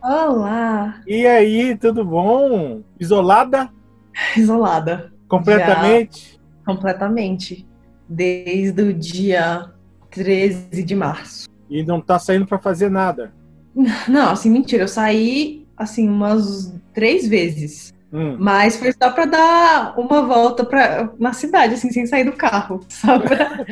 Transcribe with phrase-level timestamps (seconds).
[0.00, 1.02] Olá!
[1.06, 2.82] E aí, tudo bom?
[3.00, 3.68] Isolada?
[4.36, 5.12] Isolada.
[5.26, 6.34] Completamente?
[6.34, 7.66] Já, completamente.
[8.08, 9.72] Desde o dia
[10.10, 11.48] 13 de março.
[11.68, 13.34] E não tá saindo para fazer nada?
[14.06, 14.84] Não, assim, mentira.
[14.84, 17.92] Eu saí, assim, umas três vezes.
[18.12, 18.36] Hum.
[18.38, 22.80] Mas foi só pra dar uma volta pra, na cidade, assim, sem sair do carro.
[22.90, 23.64] Só pra,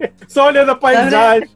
[0.28, 1.48] Só olhando a paisagem,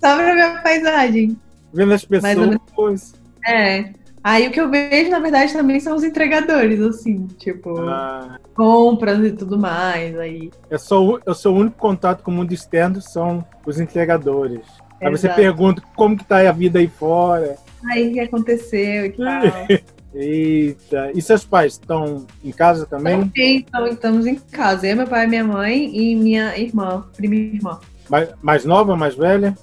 [0.00, 1.36] só pra ver a paisagem.
[1.72, 3.14] vendo as pessoas.
[3.46, 3.90] É.
[4.22, 9.24] Aí o que eu vejo, na verdade, também são os entregadores, assim, tipo, Ah, compras
[9.24, 10.18] e tudo mais.
[10.18, 10.50] Aí.
[10.68, 14.66] eu, sou, eu sou o único contato com o mundo externo são os entregadores.
[15.00, 17.56] Aí você pergunta como que tá a vida aí fora.
[17.88, 19.42] Aí o que aconteceu e tal.
[20.16, 21.12] Eita.
[21.14, 23.30] E seus pais estão em casa também?
[23.36, 24.86] Então, estamos em casa.
[24.86, 27.78] Eu, meu pai, minha mãe e minha irmã, prima irmã.
[28.08, 29.54] Mais, mais nova, mais velha?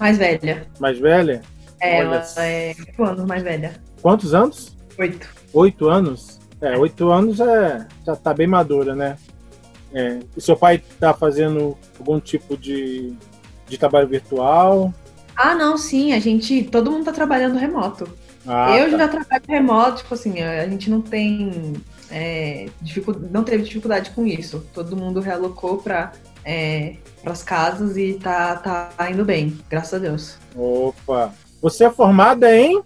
[0.00, 0.66] Mais velha.
[0.80, 1.42] Mais velha?
[1.80, 3.74] É, Olha ela é oito anos mais velha.
[4.00, 4.74] Quantos anos?
[4.98, 5.28] Oito.
[5.52, 6.40] Oito anos?
[6.60, 9.16] É, oito anos é, já tá bem madura, né?
[9.92, 13.12] É, e seu pai tá fazendo algum tipo de,
[13.66, 14.92] de trabalho virtual?
[15.36, 16.64] Ah, não, sim, a gente.
[16.64, 18.08] Todo mundo tá trabalhando remoto.
[18.48, 18.98] Ah, eu tá.
[18.98, 21.74] já trabalho remoto, tipo assim, a gente não tem.
[22.10, 24.66] É, dificu- não teve dificuldade com isso.
[24.72, 26.12] Todo mundo realocou para
[26.44, 30.38] é, as casas e tá, tá indo bem, graças a Deus.
[30.56, 31.32] Opa!
[31.60, 32.80] Você é formada em?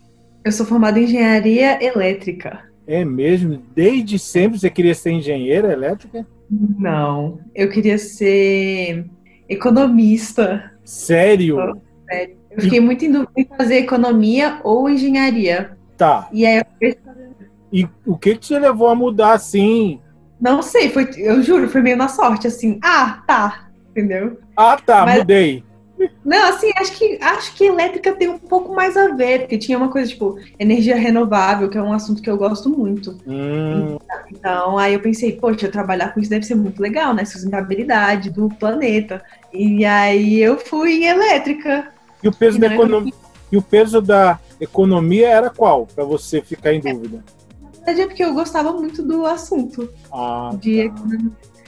[0.44, 2.64] Eu sou formada em engenharia elétrica.
[2.84, 3.62] É mesmo?
[3.72, 6.26] Desde sempre você queria ser engenheira elétrica?
[6.50, 9.06] Não, eu queria ser
[9.48, 10.72] economista.
[10.84, 11.56] Sério?
[12.56, 15.76] Eu fiquei muito em dúvida em fazer economia ou engenharia.
[15.96, 16.28] Tá.
[16.32, 16.96] E aí eu
[17.72, 20.00] E o que te levou a mudar assim?
[20.40, 22.78] não sei, foi, eu juro, foi meio na sorte, assim.
[22.82, 23.68] Ah, tá.
[23.90, 24.38] Entendeu?
[24.56, 25.64] Ah, tá, Mas- mudei.
[26.24, 29.78] Não, assim, acho que acho que elétrica tem um pouco mais a ver, porque tinha
[29.78, 33.16] uma coisa tipo energia renovável, que é um assunto que eu gosto muito.
[33.24, 33.98] Hum,
[34.30, 37.24] Então, aí eu pensei, poxa, trabalhar com isso deve ser muito legal, né?
[37.24, 39.22] Sustentabilidade do planeta.
[39.52, 41.91] E aí eu fui em elétrica.
[42.22, 42.74] E o peso E da?
[43.50, 45.86] E o peso da economia era qual?
[45.86, 47.22] Pra você ficar em dúvida?
[47.62, 49.92] Na verdade é porque eu gostava muito do assunto.
[50.10, 51.02] Ah, de tá.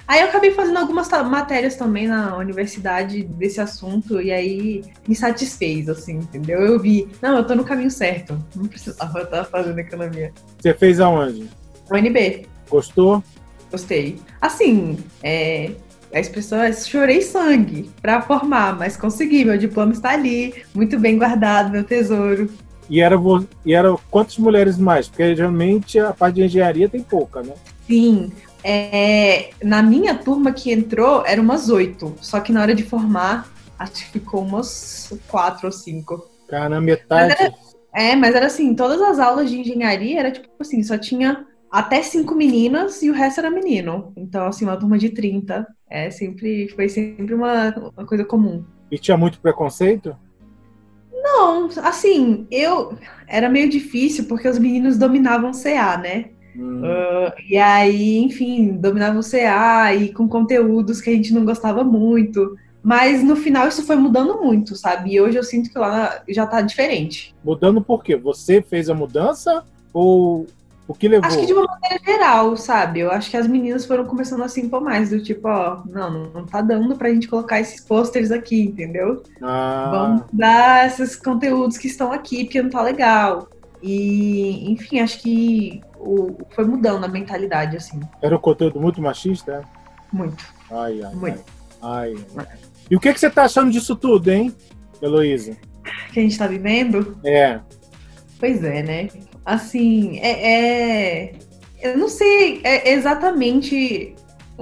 [0.06, 5.88] Aí eu acabei fazendo algumas matérias também na universidade desse assunto e aí me satisfez,
[5.88, 6.60] assim, entendeu?
[6.60, 10.30] Eu vi, não, eu tô no caminho certo, não precisava estar fazendo economia.
[10.60, 11.48] Você fez aonde?
[11.90, 13.22] UNB, Gostou?
[13.70, 14.20] gostei.
[14.40, 15.72] Assim, é,
[16.14, 21.18] a expressão é chorei sangue pra formar, mas consegui, meu diploma está ali, muito bem
[21.18, 22.48] guardado, meu tesouro.
[22.88, 23.16] E era,
[23.66, 25.08] e era quantas mulheres mais?
[25.08, 27.54] Porque geralmente a parte de engenharia tem pouca, né?
[27.88, 28.30] Sim,
[28.62, 33.48] é, na minha turma que entrou, eram umas oito, só que na hora de formar,
[33.76, 36.30] acho que ficou umas quatro ou cinco.
[36.48, 37.34] Cara, metade.
[37.92, 42.00] É, mas era assim, todas as aulas de engenharia era tipo assim, só tinha até
[42.02, 44.12] cinco meninas e o resto era menino.
[44.16, 45.66] Então, assim, uma turma de 30.
[45.90, 48.64] É sempre, foi sempre uma, uma coisa comum.
[48.88, 50.16] E tinha muito preconceito?
[51.12, 52.96] Não, assim, eu
[53.26, 56.26] era meio difícil porque os meninos dominavam CA, né?
[56.56, 61.82] Hum, Ah, e aí, enfim, dominavam CA e com conteúdos que a gente não gostava
[61.82, 62.54] muito.
[62.84, 65.14] Mas no final isso foi mudando muito, sabe?
[65.14, 67.34] E hoje eu sinto que lá já tá diferente.
[67.42, 68.14] Mudando por quê?
[68.14, 69.64] Você fez a mudança?
[69.92, 70.46] Ou
[70.86, 71.26] o que levou?
[71.26, 73.00] Acho que de uma maneira geral, sabe?
[73.00, 76.24] Eu acho que as meninas foram começando a se impor mais, do tipo, ó, não,
[76.32, 79.22] não tá dando pra gente colocar esses pôsteres aqui, entendeu?
[79.42, 83.48] Ah, Vamos dar esses conteúdos que estão aqui, porque não tá legal.
[83.82, 89.52] E, enfim, acho que o, foi mudando a mentalidade, assim, era um conteúdo muito machista?
[89.52, 90.16] é?
[90.16, 91.44] muito, Ai, ai, muito.
[91.82, 92.14] ai.
[92.36, 92.46] ai.
[92.90, 94.54] E o que, que você tá achando disso tudo, hein,
[95.00, 95.56] Heloísa?
[96.12, 97.18] Que a gente tá vivendo?
[97.24, 97.58] É,
[98.38, 99.08] Pois é, né?
[99.44, 101.30] Assim, é.
[101.30, 101.32] é-
[101.82, 104.14] Eu não sei é, exatamente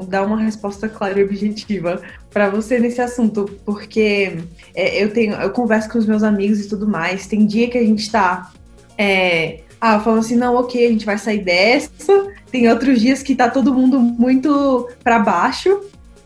[0.09, 4.39] dar uma resposta clara e objetiva pra você nesse assunto, porque
[4.75, 7.27] é, eu tenho, eu converso com os meus amigos e tudo mais.
[7.27, 8.51] Tem dia que a gente tá.
[8.99, 12.33] É, ah, falando assim, não, ok, a gente vai sair dessa.
[12.51, 15.81] Tem outros dias que tá todo mundo muito pra baixo.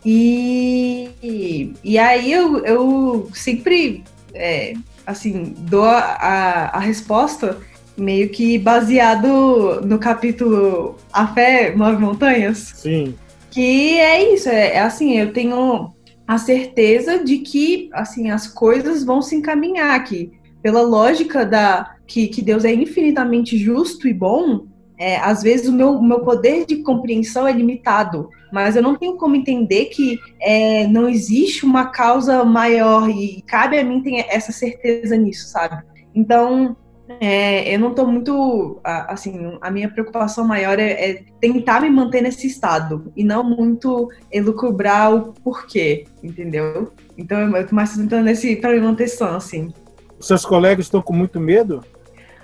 [0.05, 4.75] E, e aí eu, eu sempre, é,
[5.07, 7.59] assim, dou a, a resposta
[7.97, 12.73] meio que baseado no capítulo A Fé Move Montanhas.
[12.77, 13.15] sim.
[13.51, 15.91] Que é isso, é, é assim, eu tenho
[16.27, 20.33] a certeza de que assim as coisas vão se encaminhar aqui.
[20.63, 24.67] Pela lógica da que, que Deus é infinitamente justo e bom,
[24.99, 28.97] é, às vezes o meu, o meu poder de compreensão é limitado, mas eu não
[28.97, 34.27] tenho como entender que é, não existe uma causa maior e cabe a mim ter
[34.29, 35.83] essa certeza nisso, sabe?
[36.15, 36.77] Então,
[37.21, 38.81] é, eu não estou muito.
[38.85, 44.11] Assim, a minha preocupação maior é, é, tentar me manter nesse estado e não muito
[44.31, 46.93] elucubrar o porquê, entendeu?
[47.17, 49.73] Então, eu estou mais tentando nesse para me manter sã, assim.
[50.21, 51.85] Seus colegas estão com muito medo?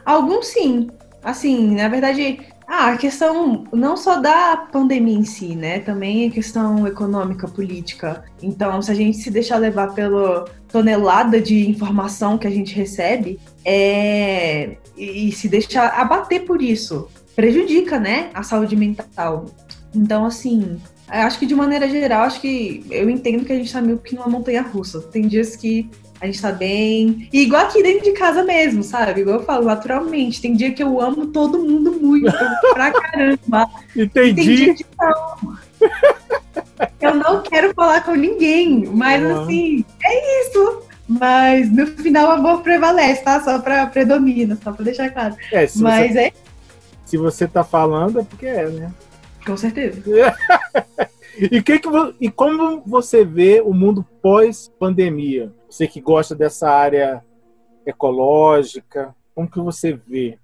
[0.04, 0.88] Alguns sim.
[1.22, 5.80] Assim, na verdade, ah, a questão não só da pandemia em si, né?
[5.80, 8.24] Também a questão econômica, política.
[8.42, 13.38] Então, se a gente se deixar levar pela tonelada de informação que a gente recebe,
[13.64, 14.76] é...
[14.96, 18.30] e, se deixar abater por isso, prejudica, né?
[18.32, 19.46] A saúde mental.
[19.94, 23.82] Então, assim, acho que de maneira geral, acho que eu entendo que a gente tá
[23.82, 25.00] meio que numa montanha russa.
[25.00, 25.90] Tem dias que
[26.22, 27.28] a gente tá bem.
[27.32, 29.22] E igual aqui dentro de casa mesmo, sabe?
[29.22, 30.40] Igual eu falo, naturalmente.
[30.40, 32.32] Tem dia que eu amo todo mundo muito,
[32.72, 33.68] pra caramba.
[33.96, 34.34] Entendi.
[34.34, 35.58] Tem dia que não.
[37.00, 39.42] Eu não quero falar com ninguém, mas uhum.
[39.42, 40.82] assim, é isso.
[41.08, 43.42] Mas no final o amor prevalece, tá?
[43.42, 45.36] Só pra predomina, só pra deixar claro.
[45.52, 46.32] É, se mas você, é.
[47.04, 48.92] Se você tá falando, é porque é, né?
[49.44, 50.00] Com certeza.
[51.38, 51.88] e, que que,
[52.20, 55.52] e como você vê o mundo pós-pandemia?
[55.68, 57.22] Você que gosta dessa área
[57.86, 60.38] ecológica, como que você vê?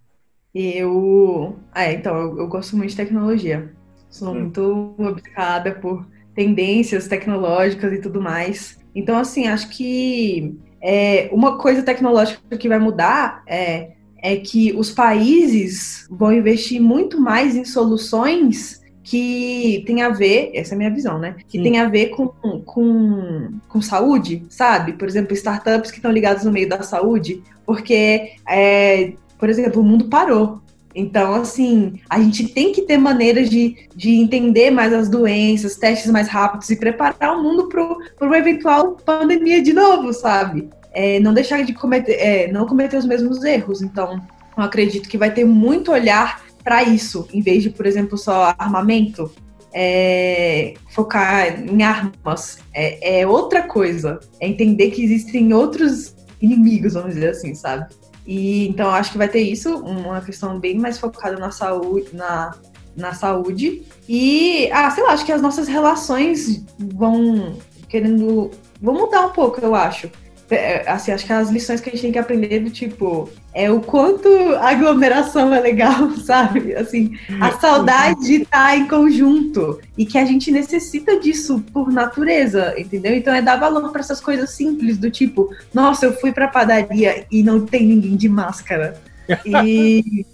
[0.54, 3.72] Eu, ah, então eu, eu, gosto muito de tecnologia.
[4.08, 4.40] Sou hum.
[4.40, 8.78] muito obcecada por tendências tecnológicas e tudo mais.
[8.94, 13.92] Então, assim, acho que é, uma coisa tecnológica que vai mudar é,
[14.22, 18.77] é que os países vão investir muito mais em soluções
[19.08, 21.36] que tem a ver, essa é a minha visão, né?
[21.48, 21.62] Que Sim.
[21.62, 22.28] tem a ver com,
[22.60, 24.92] com, com saúde, sabe?
[24.92, 29.84] Por exemplo, startups que estão ligados no meio da saúde, porque, é, por exemplo, o
[29.84, 30.60] mundo parou.
[30.94, 36.10] Então, assim, a gente tem que ter maneiras de, de entender mais as doenças, testes
[36.10, 40.68] mais rápidos e preparar o mundo para uma eventual pandemia de novo, sabe?
[40.92, 43.80] É, não deixar de cometer, é, não cometer os mesmos erros.
[43.80, 44.20] Então,
[44.54, 48.54] eu acredito que vai ter muito olhar para isso, em vez de, por exemplo, só
[48.58, 49.32] armamento,
[49.72, 52.58] é, focar em armas.
[52.74, 54.20] É, é, outra coisa.
[54.38, 57.86] É entender que existem outros inimigos, vamos dizer assim, sabe?
[58.26, 62.54] E então acho que vai ter isso, uma questão bem mais focada na saúde, na,
[62.94, 63.84] na saúde.
[64.06, 67.56] E, ah, sei lá, acho que as nossas relações vão
[67.88, 68.50] querendo.
[68.78, 70.10] vão mudar um pouco, eu acho.
[70.50, 73.70] É, assim, acho que as lições que a gente tem que aprender do tipo é
[73.70, 76.74] o quanto a aglomeração é legal, sabe?
[76.74, 82.74] Assim, a saudade de estar em conjunto e que a gente necessita disso por natureza,
[82.78, 83.14] entendeu?
[83.14, 87.26] Então é dar valor para essas coisas simples do tipo, nossa, eu fui para padaria
[87.30, 89.00] e não tem ninguém de máscara.
[89.44, 90.24] E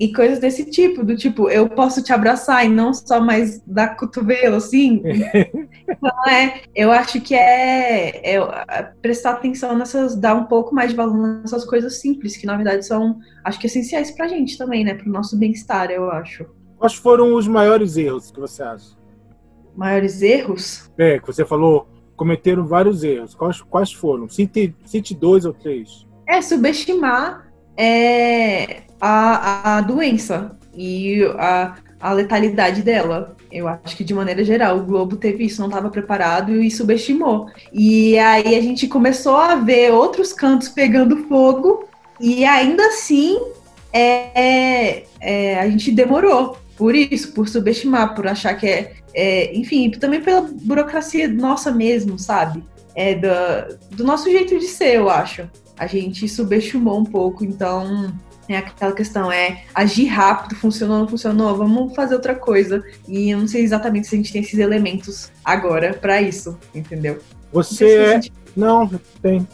[0.00, 3.96] e coisas desse tipo, do tipo, eu posso te abraçar e não só mais dar
[3.96, 5.00] cotovelo, assim.
[5.88, 10.96] então, é, eu acho que é, é, prestar atenção nessas, dar um pouco mais de
[10.96, 14.94] valor nessas coisas simples, que na verdade são, acho que essenciais pra gente também, né?
[14.94, 16.46] Pro nosso bem-estar, eu acho.
[16.76, 18.96] Quais foram os maiores erros que você acha?
[19.76, 20.90] Maiores erros?
[20.98, 23.34] É, que você falou, cometeram vários erros.
[23.34, 24.28] Quais, quais foram?
[24.28, 26.06] Cite, cite dois ou três.
[26.26, 33.36] É, subestimar é, a, a doença e a, a letalidade dela.
[33.50, 37.48] Eu acho que de maneira geral o Globo teve isso, não estava preparado e subestimou.
[37.72, 41.88] E aí a gente começou a ver outros cantos pegando fogo
[42.20, 43.40] e ainda assim
[43.92, 49.54] é, é, é a gente demorou por isso, por subestimar, por achar que é, é
[49.54, 52.64] enfim, também pela burocracia nossa mesmo, sabe?
[52.94, 55.48] É do, do nosso jeito de ser, eu acho.
[55.76, 58.14] A gente subestimou um pouco, então
[58.54, 62.82] é aquela questão, é agir rápido, funcionou, não funcionou, vamos fazer outra coisa.
[63.06, 67.20] E eu não sei exatamente se a gente tem esses elementos agora para isso, entendeu?
[67.52, 68.20] Você é.
[68.56, 68.90] Não,
[69.22, 69.46] tem.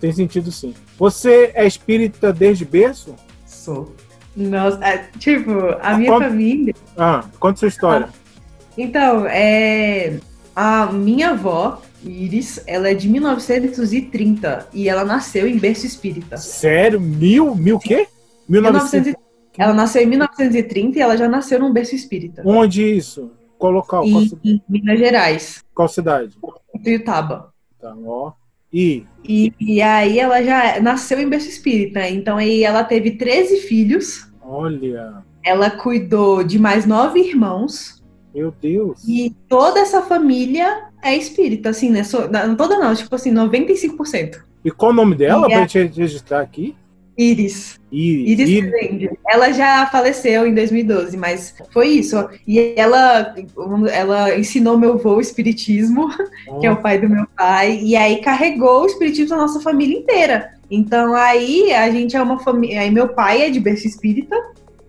[0.00, 0.74] Tem sentido sim.
[0.98, 3.14] Você é espírita desde berço?
[3.44, 3.94] Sou.
[4.36, 5.50] Nossa, é, tipo,
[5.80, 6.28] a minha conta...
[6.28, 6.74] família.
[6.96, 8.08] Ah, conta sua história.
[8.08, 8.28] Ah,
[8.76, 10.18] então, é.
[10.54, 16.36] A minha avó, Iris, ela é de 1930 e ela nasceu em berço espírita.
[16.36, 17.00] Sério?
[17.00, 17.54] Mil?
[17.54, 18.08] Mil o quê?
[18.48, 19.14] 1900...
[19.58, 22.42] Ela nasceu em 1930 e ela já nasceu num berço espírita.
[22.44, 23.32] Onde isso?
[23.58, 24.04] Qual local?
[24.04, 25.64] Em, Qual em Minas Gerais.
[25.74, 26.36] Qual cidade?
[26.84, 27.52] Tuiutaba.
[27.80, 28.32] Tá, ó.
[28.72, 29.04] E?
[29.24, 29.52] e?
[29.58, 32.08] E aí ela já nasceu em berço espírita.
[32.08, 34.30] Então aí ela teve 13 filhos.
[34.40, 35.24] Olha.
[35.44, 38.02] Ela cuidou de mais nove irmãos.
[38.32, 39.02] Meu Deus.
[39.08, 42.02] E toda essa família é espírita, assim, né?
[42.56, 44.42] Toda não, tipo assim, 95%.
[44.64, 45.68] E qual o nome dela, e pra é...
[45.68, 46.76] gente registrar aqui?
[47.16, 47.77] Iris.
[47.90, 48.48] Iris.
[48.48, 48.64] Iris.
[48.64, 49.10] Rezende.
[49.28, 52.28] Ela já faleceu em 2012, mas foi isso.
[52.46, 53.34] E ela,
[53.90, 56.08] ela ensinou meu avô o espiritismo,
[56.60, 59.98] que é o pai do meu pai, e aí carregou o espiritismo da nossa família
[59.98, 60.52] inteira.
[60.70, 62.80] Então aí a gente é uma família.
[62.80, 64.36] Aí meu pai é de berço espírita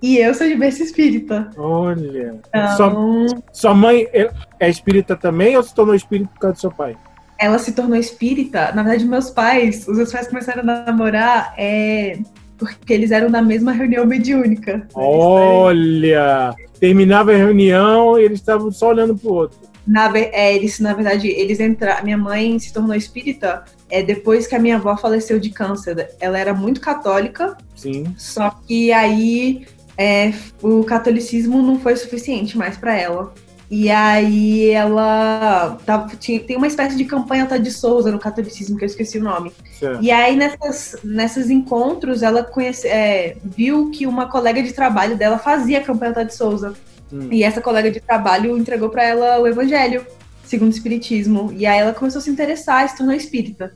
[0.01, 1.49] e eu sou de berço espírita.
[1.57, 2.39] Olha.
[2.47, 4.29] Então, Sua, sua mãe é,
[4.59, 6.97] é espírita também ou se tornou espírita por causa do seu pai?
[7.39, 8.73] ela se tornou espírita.
[8.73, 12.19] Na verdade, meus pais, os meus pais começaram a namorar é,
[12.59, 14.85] porque eles eram na mesma reunião mediúnica.
[14.93, 16.53] Olha!
[16.79, 19.57] Terminava a reunião e eles estavam só olhando pro outro.
[19.87, 22.03] Na, é, eles, na verdade, eles entraram.
[22.03, 26.11] Minha mãe se tornou espírita é, depois que a minha avó faleceu de câncer.
[26.19, 28.13] Ela era muito católica, Sim.
[28.17, 29.65] só que aí
[29.97, 33.33] é, o catolicismo não foi suficiente mais para ela.
[33.69, 38.77] E aí ela tava- tinha, tem uma espécie de campanha tá de Souza no catolicismo,
[38.77, 39.51] que eu esqueci o nome.
[39.79, 40.03] Certo.
[40.03, 45.37] E aí, nessas, nesses encontros, ela conhece, é, viu que uma colega de trabalho dela
[45.37, 46.73] fazia a campanha Tá de Souza.
[47.13, 47.27] Hum.
[47.31, 50.03] E essa colega de trabalho entregou para ela o evangelho,
[50.43, 51.53] segundo o espiritismo.
[51.55, 53.71] E aí ela começou a se interessar, se tornou espírita.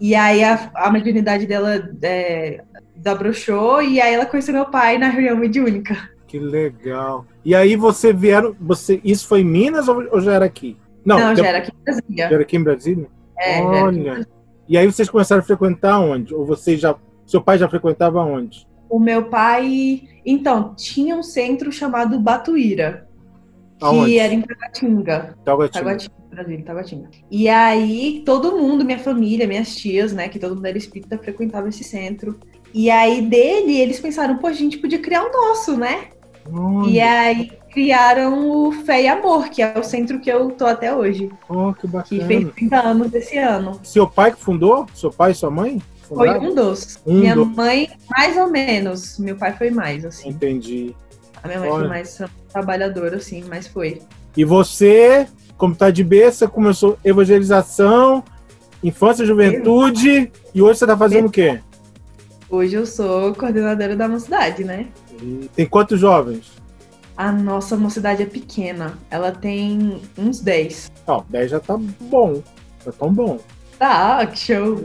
[0.00, 2.62] E aí a, a mediunidade dela é,
[2.96, 6.13] desabrochou, e aí ela conheceu meu pai na reunião mediúnica.
[6.34, 7.24] Que legal.
[7.44, 8.56] E aí você vieram.
[8.60, 10.76] Você, isso foi em Minas ou, ou já era aqui?
[11.04, 12.28] Não, de- já era aqui em Brasília.
[12.28, 13.06] já era aqui em Brasília?
[13.38, 14.02] É, em Olha.
[14.02, 14.28] Brasília.
[14.68, 16.34] E aí vocês começaram a frequentar onde?
[16.34, 16.96] Ou você já.
[17.24, 18.66] Seu pai já frequentava onde?
[18.90, 20.02] O meu pai.
[20.26, 23.06] Então, tinha um centro chamado Batuíra,
[23.78, 24.18] que Aonde?
[24.18, 25.36] era em Taguatinga.
[25.44, 25.84] Taguatinga.
[25.84, 27.10] Taguatinga, Brasília, Taguatinga.
[27.30, 31.68] E aí, todo mundo, minha família, minhas tias, né, que todo mundo era espírita, frequentava
[31.68, 32.40] esse centro.
[32.72, 36.08] E aí, dele, eles pensaram, pô, a gente podia criar o nosso, né?
[36.52, 40.66] Olha, E aí, criaram o Fé e Amor, que é o centro que eu tô
[40.66, 41.30] até hoje.
[41.48, 42.26] oh, que Que bacana.
[42.26, 43.80] fez 30 anos esse ano.
[43.82, 44.86] Seu pai que fundou?
[44.94, 45.82] Seu pai e sua mãe?
[46.02, 47.00] Foi um dos.
[47.06, 49.18] Um minha mãe, mais ou menos.
[49.18, 50.28] Meu pai foi mais, assim.
[50.28, 50.94] Entendi.
[51.42, 51.80] A minha mãe Olha.
[51.80, 52.22] foi mais
[52.52, 54.00] trabalhadora, assim, mas foi.
[54.36, 58.22] E você, como tá de berça, começou evangelização,
[58.82, 61.60] infância, juventude, e hoje você tá fazendo o quê?
[62.54, 64.86] Hoje eu sou coordenadora da mocidade, né?
[65.56, 66.52] Tem quantos jovens?
[67.16, 68.96] A nossa mocidade é pequena.
[69.10, 70.92] Ela tem uns 10.
[71.04, 72.40] Ó, 10 já tá bom.
[72.86, 73.40] Já tão bom.
[73.76, 74.80] Tá, que show.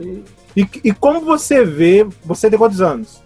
[0.58, 3.22] E, e como você vê, você tem quantos anos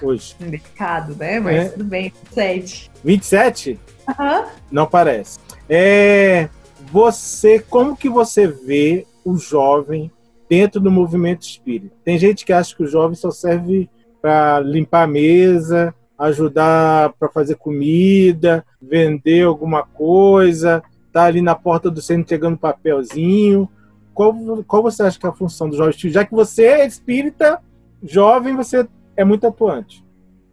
[0.00, 0.34] hoje?
[0.40, 1.38] Mercado, né?
[1.38, 1.68] Mas É.
[1.68, 2.90] tudo bem, 7.
[3.04, 3.78] 27?
[4.08, 4.46] Aham.
[4.70, 5.38] Não parece.
[5.68, 6.48] É,
[6.90, 10.10] você, como que você vê o jovem
[10.52, 11.96] dentro do movimento espírita?
[12.04, 13.88] Tem gente que acha que o jovem só serve
[14.20, 21.90] para limpar a mesa, ajudar para fazer comida, vender alguma coisa, tá ali na porta
[21.90, 23.66] do centro entregando papelzinho.
[24.12, 25.94] Qual, qual você acha que é a função do jovem?
[26.10, 27.58] Já que você é espírita,
[28.02, 30.04] jovem, você é muito atuante.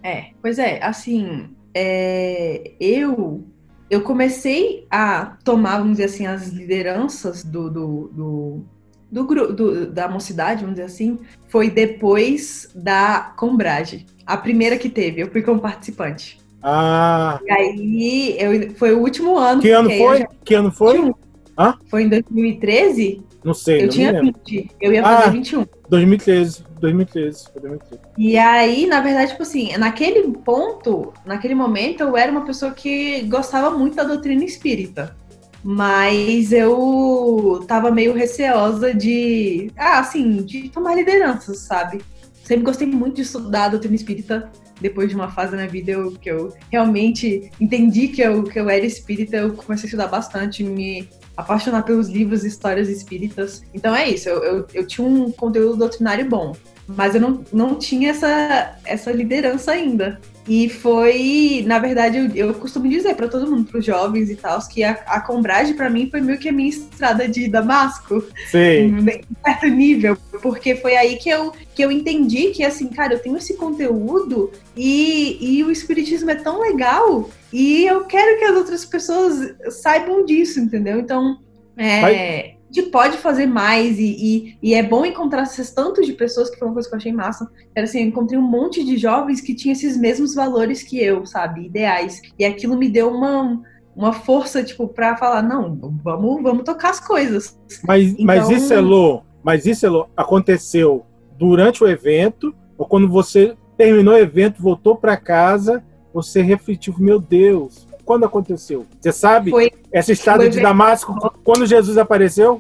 [0.02, 3.44] É, pois é, assim, é, eu
[3.90, 8.66] eu comecei a tomar, vamos dizer assim, as lideranças do, do, do,
[9.12, 9.24] do,
[9.54, 14.06] do- da mocidade, vamos dizer assim, foi depois da Combrage.
[14.26, 16.40] A primeira que teve, eu fui como participante.
[16.62, 19.62] Ah, E aí, eu, foi o último ano.
[19.62, 20.18] que ano foi?
[20.20, 21.14] já Que ano foi?
[21.58, 21.76] Hã?
[21.90, 23.24] Foi em 2013?
[23.44, 24.40] Não sei, eu não tinha me lembro.
[24.46, 24.72] 20.
[24.82, 25.18] Eu ia Ah.
[25.22, 25.66] fazer 21.
[25.90, 28.02] 2013, 2013, foi 2013.
[28.18, 33.22] E aí, na verdade, tipo assim, naquele ponto, naquele momento, eu era uma pessoa que
[33.24, 35.16] gostava muito da doutrina espírita.
[35.64, 42.02] Mas eu tava meio receosa de, ah, assim, de tomar liderança, sabe?
[42.44, 44.50] Sempre gostei muito de estudar a doutrina espírita.
[44.80, 48.70] Depois de uma fase na vida eu, que eu realmente entendi que eu, que eu
[48.70, 53.62] era espírita, eu comecei a estudar bastante, me apaixonar pelos livros e histórias espíritas.
[53.74, 56.56] Então é isso, eu, eu, eu tinha um conteúdo doutrinário bom
[56.96, 60.20] mas eu não, não tinha essa, essa liderança ainda.
[60.50, 64.36] E foi, na verdade, eu, eu costumo dizer para todo mundo, para os jovens e
[64.36, 68.24] tal, que a, a Combrage para mim foi meio que a minha estrada de Damasco,
[68.50, 68.86] Sei.
[68.86, 69.06] em
[69.46, 73.38] certo nível, porque foi aí que eu, que eu entendi que, assim, cara, eu tenho
[73.38, 78.84] esse conteúdo e, e o Espiritismo é tão legal e eu quero que as outras
[78.84, 81.00] pessoas saibam disso, entendeu?
[81.00, 81.38] Então,
[81.78, 86.14] é, Vai- gente pode fazer mais e, e, e é bom encontrar esses tantos de
[86.14, 87.50] pessoas que foi uma coisa que eu achei massa.
[87.76, 91.26] Era assim, eu encontrei um monte de jovens que tinham esses mesmos valores que eu,
[91.26, 91.66] sabe?
[91.66, 92.22] Ideais.
[92.38, 93.62] E aquilo me deu uma,
[93.96, 97.58] uma força, tipo, pra falar, não, vamos, vamos tocar as coisas.
[97.88, 101.06] Mas, mas Então- isso, Elô, mas isso, Elô, aconteceu
[101.38, 105.84] durante o evento, ou quando você terminou o evento, voltou para casa,
[106.14, 108.88] você refletiu, meu Deus, quando aconteceu?
[109.00, 109.52] Você sabe?
[109.52, 111.14] Foi, Essa estrada de Damasco,
[111.44, 112.60] quando Jesus apareceu?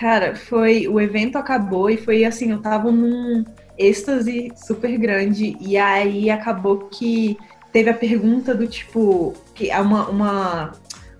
[0.00, 0.88] cara, foi.
[0.88, 3.44] O evento acabou e foi assim, eu tava num.
[3.78, 5.56] êxtase super grande.
[5.60, 7.38] E aí acabou que
[7.72, 10.72] teve a pergunta do tipo, que uma, uma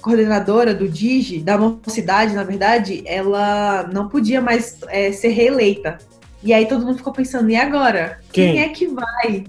[0.02, 5.96] coordenadora do Digi, da mocidade, na verdade, ela não podia mais é, ser reeleita.
[6.42, 8.18] E aí todo mundo ficou pensando, e agora?
[8.32, 9.44] Quem, Quem é que vai?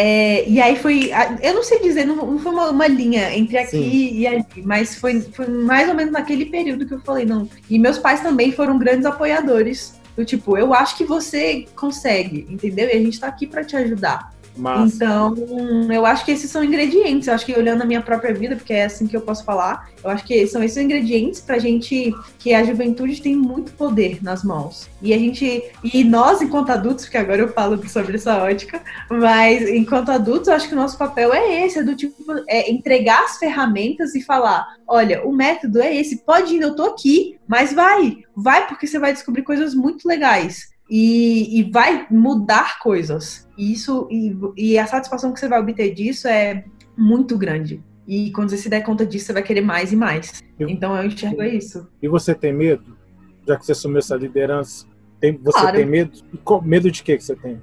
[0.00, 1.10] É, e aí foi,
[1.42, 4.12] eu não sei dizer, não, não foi uma, uma, linha entre aqui Sim.
[4.14, 7.50] e ali, mas foi, foi mais ou menos naquele período que eu falei, não.
[7.68, 12.86] E meus pais também foram grandes apoiadores do tipo, eu acho que você consegue, entendeu?
[12.86, 14.32] E a gente tá aqui para te ajudar.
[14.58, 14.96] Massa.
[14.96, 15.34] Então,
[15.90, 17.28] eu acho que esses são ingredientes.
[17.28, 19.88] Eu acho que olhando a minha própria vida, porque é assim que eu posso falar,
[20.02, 24.42] eu acho que são esses ingredientes pra gente que a juventude tem muito poder nas
[24.42, 24.88] mãos.
[25.00, 29.68] E a gente, e nós enquanto adultos, porque agora eu falo sobre essa ótica, mas
[29.68, 33.24] enquanto adultos, eu acho que o nosso papel é esse, é do tipo é entregar
[33.24, 37.72] as ferramentas e falar, olha, o método é esse, pode ir, eu tô aqui, mas
[37.72, 43.48] vai, vai porque você vai descobrir coisas muito legais e, e vai mudar coisas.
[43.56, 46.64] E isso e, e a satisfação que você vai obter disso é
[46.96, 47.82] muito grande.
[48.06, 50.42] E quando você se der conta disso, você vai querer mais e mais.
[50.58, 51.86] então eu enxergo isso.
[52.02, 52.96] E você tem medo?
[53.46, 54.86] Já que você assumiu essa liderança,
[55.20, 55.76] tem, você claro.
[55.76, 56.18] tem medo?
[56.62, 57.60] Medo de que, que você tem?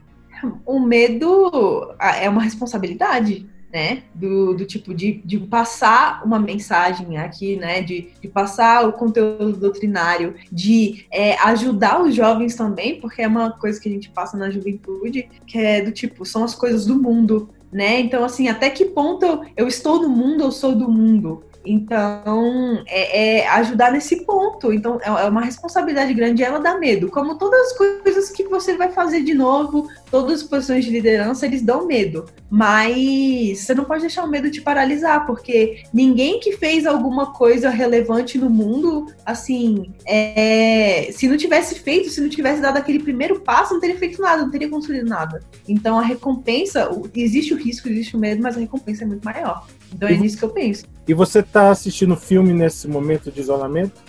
[0.65, 4.03] O medo é uma responsabilidade né?
[4.13, 7.81] Do, do tipo de, de passar uma mensagem aqui, né?
[7.81, 13.51] De, de passar o conteúdo doutrinário, de é, ajudar os jovens também, porque é uma
[13.51, 16.95] coisa que a gente passa na juventude, que é do tipo, são as coisas do
[16.95, 17.99] mundo, né?
[17.99, 21.43] Então, assim, até que ponto eu, eu estou no mundo ou sou do mundo?
[21.65, 24.71] Então, é, é, ajudar nesse ponto.
[24.71, 27.09] Então, é, é uma responsabilidade grande ela dá medo.
[27.09, 31.45] Como todas as coisas que você vai fazer de novo, todas as posições de liderança,
[31.45, 32.23] eles dão medo.
[32.49, 37.69] Mas você não pode deixar o medo te paralisar, porque ninguém que fez alguma coisa
[37.69, 43.41] relevante no mundo, assim, é, se não tivesse feito, se não tivesse dado aquele primeiro
[43.41, 45.41] passo, não teria feito nada, não teria construído nada.
[45.67, 49.67] Então, a recompensa, existe o risco, existe o medo, mas a recompensa é muito maior.
[49.93, 50.85] Então, é nisso que eu penso.
[51.05, 54.01] E você está assistindo filme nesse momento de isolamento?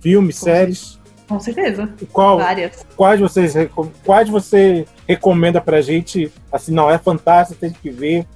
[0.00, 1.01] Filmes, séries?
[1.32, 1.88] Com certeza.
[2.12, 2.86] Qual, Várias.
[2.94, 3.54] Quais, vocês,
[4.04, 6.30] quais você recomenda pra gente?
[6.52, 8.26] Assim, não, é fantástico, tem que ver.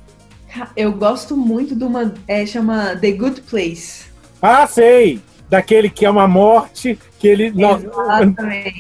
[0.75, 2.15] Eu gosto muito de uma.
[2.27, 4.07] É, chama The Good Place.
[4.41, 5.21] Ah, sei!
[5.51, 7.51] Daquele que é uma morte, que ele.
[7.51, 7.79] Não,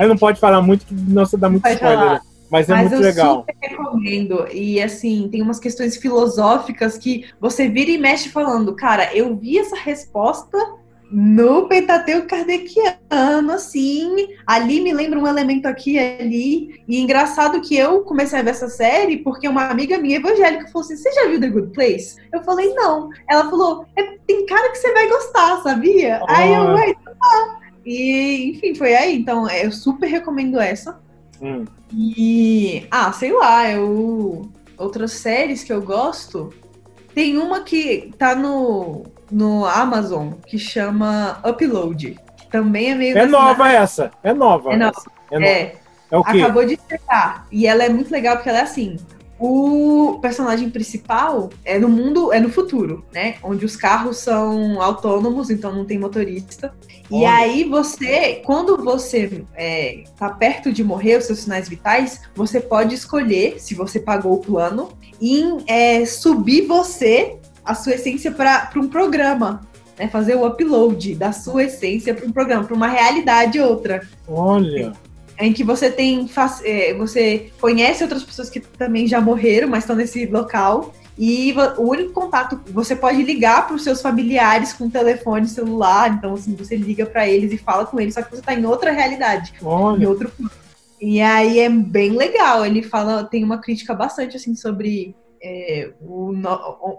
[0.00, 2.22] aí não pode falar muito, que não se dá muito spoiler.
[2.50, 3.40] Mas é Mas muito eu legal.
[3.40, 4.48] super recomendo.
[4.50, 9.58] E assim, tem umas questões filosóficas que você vira e mexe falando, cara, eu vi
[9.58, 10.56] essa resposta
[11.10, 16.82] no Pentateuco Kardeciano, assim, ali me lembra um elemento aqui e ali.
[16.88, 20.84] E engraçado que eu comecei a ver essa série porque uma amiga minha evangélica falou
[20.84, 22.16] assim: Você já viu The Good Place?
[22.32, 23.10] Eu falei, não.
[23.30, 26.20] Ela falou, é, tem cara que você vai gostar, sabia?
[26.22, 26.26] Oh.
[26.28, 27.60] Aí eu, ué, tá.
[27.84, 29.16] E, enfim, foi aí.
[29.16, 31.00] Então, eu super recomendo essa.
[31.40, 31.64] Hum.
[31.92, 34.50] E, ah, sei lá, eu.
[34.76, 36.52] Outras séries que eu gosto.
[37.16, 42.20] Tem uma que tá no, no Amazon que chama Upload.
[42.36, 43.16] Que também é meio.
[43.16, 44.10] É nova essa.
[44.22, 44.74] É nova.
[44.74, 45.02] É nova.
[45.30, 45.50] É, nova.
[45.50, 45.76] é.
[46.10, 46.42] é o quê?
[46.42, 47.46] Acabou de estrear.
[47.50, 48.98] E ela é muito legal porque ela é assim.
[49.38, 53.36] O personagem principal é no mundo, é no futuro, né?
[53.42, 56.72] Onde os carros são autônomos, então não tem motorista.
[57.10, 57.20] Olha.
[57.20, 62.60] E aí você, quando você é, tá perto de morrer, os seus sinais vitais, você
[62.60, 64.88] pode escolher, se você pagou o plano,
[65.20, 69.60] em é, subir você, a sua essência, para um programa.
[69.98, 74.06] Né, fazer o upload da sua essência para um programa, para uma realidade outra.
[74.28, 74.92] Olha!
[75.38, 76.28] Em que você tem
[76.64, 80.92] é, você conhece outras pessoas que também já morreram, mas estão nesse local.
[81.18, 86.34] E o único contato, você pode ligar para os seus familiares com telefone celular, então
[86.34, 88.90] assim, você liga para eles e fala com eles, só que você está em outra
[88.90, 90.02] realidade, Olha.
[90.02, 90.30] em outro
[91.00, 96.34] E aí é bem legal, ele fala, tem uma crítica bastante assim sobre é, o,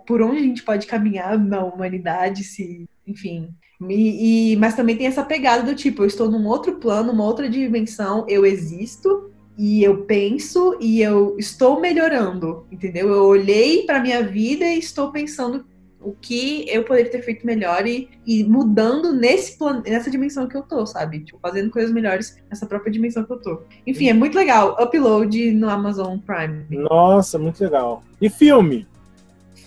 [0.08, 3.50] por onde a gente pode caminhar na humanidade, se, enfim,
[3.82, 7.24] e, e, mas também tem essa pegada do tipo, eu estou num outro plano, uma
[7.24, 13.10] outra dimensão, eu existo e eu penso e eu estou melhorando, entendeu?
[13.10, 15.66] Eu olhei para minha vida e estou pensando
[16.00, 20.56] o que eu poderia ter feito melhor e, e mudando nesse plano, nessa dimensão que
[20.56, 21.20] eu tô, sabe?
[21.22, 23.62] Tipo, fazendo coisas melhores nessa própria dimensão que eu tô.
[23.86, 24.78] Enfim, é muito legal.
[24.80, 26.66] Upload no Amazon Prime.
[26.70, 28.04] Nossa, muito legal.
[28.22, 28.88] E filme?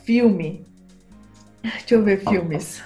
[0.04, 0.64] Filme.
[1.62, 2.82] Deixa eu ver filmes.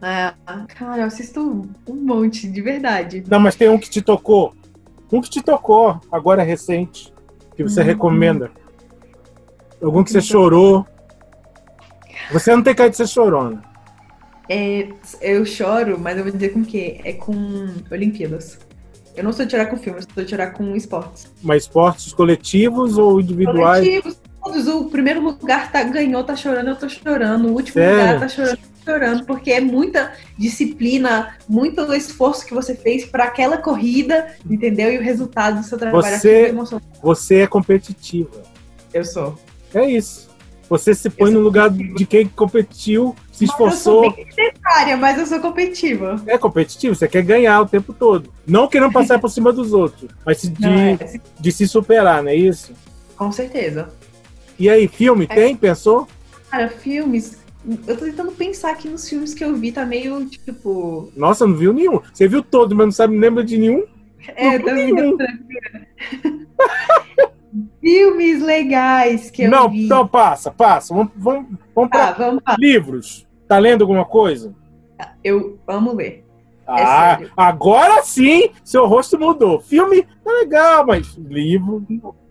[0.00, 0.34] Ah,
[0.68, 3.24] cara, eu assisto um monte, de verdade.
[3.28, 4.54] Não, mas tem um que te tocou.
[5.10, 7.12] Um que te tocou, agora recente,
[7.56, 7.86] que você uhum.
[7.86, 8.50] recomenda.
[9.82, 10.86] Algum que você chorou.
[12.32, 13.62] Você não tem cara de ser chorona.
[14.48, 14.88] É,
[15.20, 17.00] eu choro, mas eu vou dizer com o quê?
[17.04, 18.58] É com Olimpíadas.
[19.16, 21.32] Eu não sou tirar com filmes, eu sou tirar com esportes.
[21.42, 23.84] Mas esportes coletivos ou individuais?
[23.84, 24.68] Coletivos, todos.
[24.68, 27.48] O primeiro lugar tá, ganhou, tá chorando, eu tô chorando.
[27.48, 27.96] O último Sério?
[27.96, 29.24] lugar tá chorando, chorando.
[29.26, 34.92] Porque é muita disciplina, muito esforço que você fez para aquela corrida, entendeu?
[34.92, 36.54] E o resultado do seu trabalho Você- é.
[37.02, 38.42] Você é competitiva.
[38.94, 39.38] Eu sou.
[39.74, 40.26] É isso.
[40.68, 44.02] Você se põe no lugar de quem competiu, se Mas eu esforçou.
[44.04, 44.26] sou bem
[44.98, 46.20] mas eu sou competitiva.
[46.26, 48.32] É competitivo, você quer ganhar o tempo todo.
[48.44, 52.34] Não querendo passar por cima dos outros, mas de, é, de se superar, não é
[52.34, 52.72] isso?
[53.16, 53.88] com certeza.
[54.58, 55.34] E aí, filme, É.
[55.34, 55.56] tem?
[55.56, 56.06] Pensou?
[56.50, 57.38] Cara, filmes.
[57.86, 61.10] Eu tô tentando pensar aqui nos filmes que eu vi, tá meio tipo.
[61.16, 62.00] Nossa, não viu nenhum.
[62.12, 63.84] Você viu todo, mas não sabe, não lembra de nenhum?
[64.36, 66.46] É, tá meio tranquila.
[67.80, 69.84] Filmes legais que eu não, vi.
[69.86, 70.92] então passa, passa.
[70.94, 72.56] Vamos, vamos, vamos Tá, para vamos lá.
[72.58, 73.26] livros.
[73.48, 74.54] Tá lendo alguma coisa?
[75.22, 76.24] Eu amo ler.
[76.66, 77.32] ah, sério.
[77.36, 79.60] agora sim, seu rosto mudou.
[79.60, 81.84] Filme tá legal, mas livro.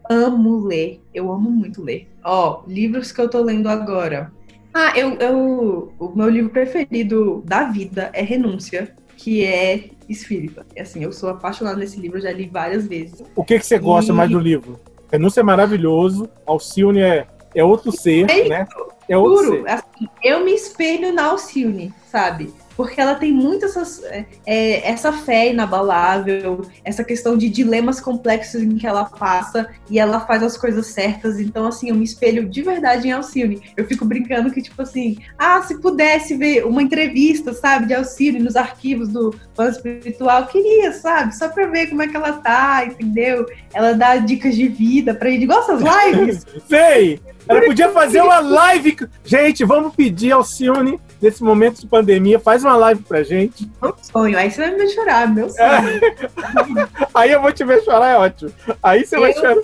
[0.10, 1.02] Amo ler.
[1.14, 2.08] Eu amo muito ler.
[2.24, 4.32] Ó, livros que eu tô lendo agora.
[4.78, 5.94] Ah, eu, eu.
[5.98, 10.66] O meu livro preferido da vida é Renúncia, que é espírita.
[10.76, 13.24] E, Assim, eu sou apaixonada nesse livro, já li várias vezes.
[13.36, 14.78] O que, que você gosta E- mais do livro?
[15.10, 16.28] Renúncia é maravilhoso.
[16.46, 18.68] Alcione é, é outro ser, É né?
[19.08, 19.70] É outro Juro, ser.
[19.70, 22.54] assim, eu me espelho na Alcione, sabe?
[22.76, 28.62] Porque ela tem muito essas, é, é, essa fé inabalável, essa questão de dilemas complexos
[28.62, 31.40] em que ela passa e ela faz as coisas certas.
[31.40, 33.62] Então, assim, eu me espelho de verdade em Alcione.
[33.78, 38.40] Eu fico brincando que, tipo assim, ah, se pudesse ver uma entrevista, sabe, de Alcione
[38.40, 41.36] nos arquivos do plano espiritual, queria, sabe?
[41.36, 43.46] Só pra ver como é que ela tá, entendeu?
[43.74, 45.46] Ela dá dicas de vida pra gente.
[45.46, 46.46] Gosta das lives?
[46.68, 47.20] Sei!
[47.48, 48.98] Ela podia fazer uma live.
[49.24, 53.70] Gente, vamos pedir ao Alcione, nesse momento de pandemia, faz uma live pra gente.
[53.82, 54.38] Meu sonho.
[54.38, 56.00] Aí você vai me ver chorar, meu sonho.
[57.14, 58.52] Aí eu vou te ver chorar, é ótimo.
[58.82, 59.58] Aí você vai Eu- chorar.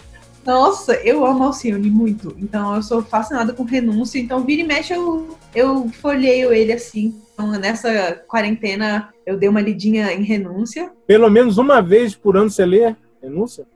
[0.44, 2.36] Nossa, eu amo Alcione muito.
[2.40, 4.18] Então eu sou fascinada com renúncia.
[4.20, 7.16] Então, vira e mexe, eu, eu folheio ele assim.
[7.34, 10.92] Então, nessa quarentena, eu dei uma lidinha em renúncia.
[11.06, 13.68] Pelo menos uma vez por ano você lê Renúncia?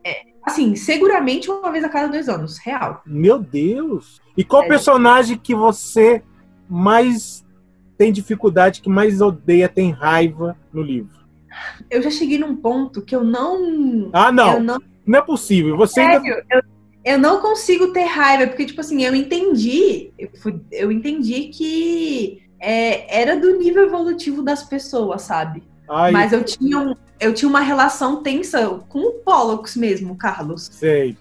[0.44, 3.04] Assim, seguramente uma vez a cada dois anos, real.
[3.06, 4.20] Meu Deus!
[4.36, 4.68] E qual É.
[4.68, 6.24] personagem que você
[6.68, 7.45] mais
[7.98, 11.16] tem dificuldade, que mais odeia, tem raiva no livro?
[11.90, 14.10] Eu já cheguei num ponto que eu não.
[14.12, 14.60] Ah, não!
[14.60, 15.78] Não Não é possível.
[15.78, 16.20] Você ainda.
[16.22, 16.62] Sério, eu,
[17.06, 22.42] eu não consigo ter raiva, porque, tipo assim, eu entendi, eu, fui- eu entendi que
[22.60, 25.64] é, era do nível evolutivo das pessoas, sabe?
[25.88, 30.68] Ai, Mas eu tinha, um- eu tinha uma relação tensa com o Pollux mesmo, Carlos.
[30.74, 31.16] sei.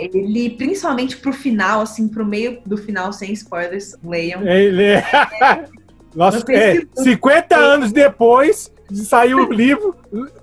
[0.00, 4.42] Ele, principalmente pro final, assim, pro meio do final, sem spoilers, leiam.
[4.46, 5.04] Ele é...
[6.16, 9.94] Nossa, é, se- 50 anos depois de sair o livro,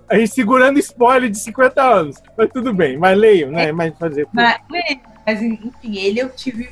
[0.08, 2.16] a gente segurando spoiler de 50 anos.
[2.38, 3.72] Mas tudo bem, mas leiam, né?
[3.72, 4.26] Mas fazer.
[4.32, 4.56] Mas,
[5.26, 6.70] mas, enfim, ele eu tive.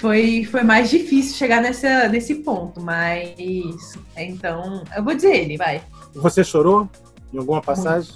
[0.00, 3.34] Foi, foi mais difícil chegar nessa, nesse ponto, mas.
[4.16, 5.82] Então, eu vou dizer ele, vai.
[6.14, 6.88] Você chorou
[7.32, 8.14] em alguma passagem?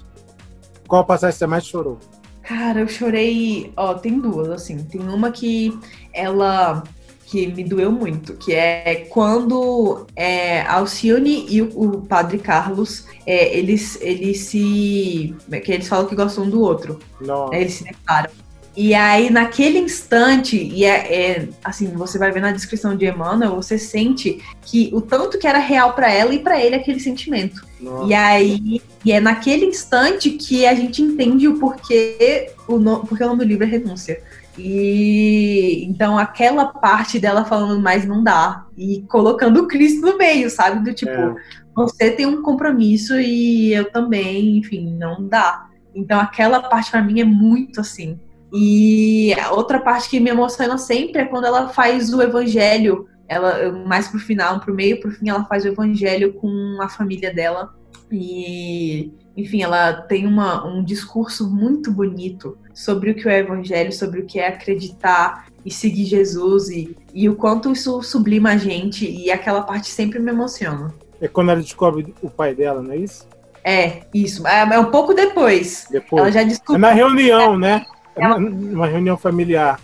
[0.87, 1.99] Qual passagem você mais chorou?
[2.43, 3.73] Cara, eu chorei.
[3.77, 4.79] Ó, tem duas, assim.
[4.85, 5.77] Tem uma que
[6.13, 6.83] ela.
[7.31, 13.57] Que me doeu muito, que é quando é, Alcione e o, o padre Carlos, é,
[13.57, 15.33] eles, eles se.
[15.65, 16.99] que eles falam que gostam um do outro.
[17.21, 18.31] Né, Eles se separam.
[18.77, 23.57] E aí, naquele instante, e é, é, assim, você vai ver na descrição de Emmanuel,
[23.57, 27.65] você sente que o tanto que era real pra ela e pra ele aquele sentimento.
[27.81, 28.09] não.
[28.09, 33.23] E aí, e é naquele instante que a gente entende o porquê o, no, porque
[33.23, 34.23] o nome do livro é renúncia.
[34.63, 40.51] E então aquela parte dela falando mais não dá e colocando o Cristo no meio,
[40.51, 40.85] sabe?
[40.85, 41.35] Do tipo, É.
[41.75, 45.67] você tem um compromisso e eu também, enfim, não dá.
[45.95, 48.19] Então aquela parte pra mim é muito assim.
[48.53, 53.73] E a outra parte que me emociona sempre é quando ela faz o evangelho, ela
[53.87, 57.73] mais pro final, pro meio, pro fim, ela faz o evangelho com a família dela.
[58.11, 63.93] E, enfim, ela tem uma, um discurso muito bonito sobre o que é o evangelho,
[63.93, 68.57] sobre o que é acreditar e seguir Jesus e, e o quanto isso sublima a
[68.57, 69.09] gente.
[69.11, 70.93] E aquela parte sempre me emociona.
[71.21, 73.27] É quando ela descobre o pai dela, não é isso?
[73.63, 74.47] É, isso.
[74.47, 75.87] É, é um pouco depois.
[75.91, 76.23] Depois.
[76.23, 76.79] Ela já É descobriu.
[76.79, 77.85] na reunião, né?
[78.17, 79.79] É Ela- na- uma reunião familiar.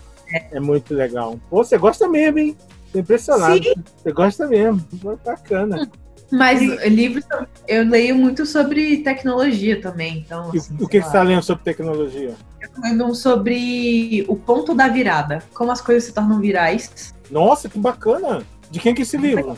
[0.50, 1.38] É muito legal.
[1.50, 2.56] Pô, você gosta mesmo, hein?
[2.92, 3.62] Tô impressionado.
[3.62, 3.74] Sim.
[4.02, 4.82] Você gosta mesmo.
[5.24, 5.90] Bacana.
[6.30, 7.24] Mas livros
[7.68, 10.18] eu leio muito sobre tecnologia também.
[10.18, 12.34] Então, assim, o que, você tá lendo sobre tecnologia?
[12.60, 15.42] Eu tô lendo um sobre o ponto da virada.
[15.54, 17.14] Como as coisas se tornam virais.
[17.30, 18.42] Nossa, que bacana!
[18.70, 19.56] De quem que é esse livro?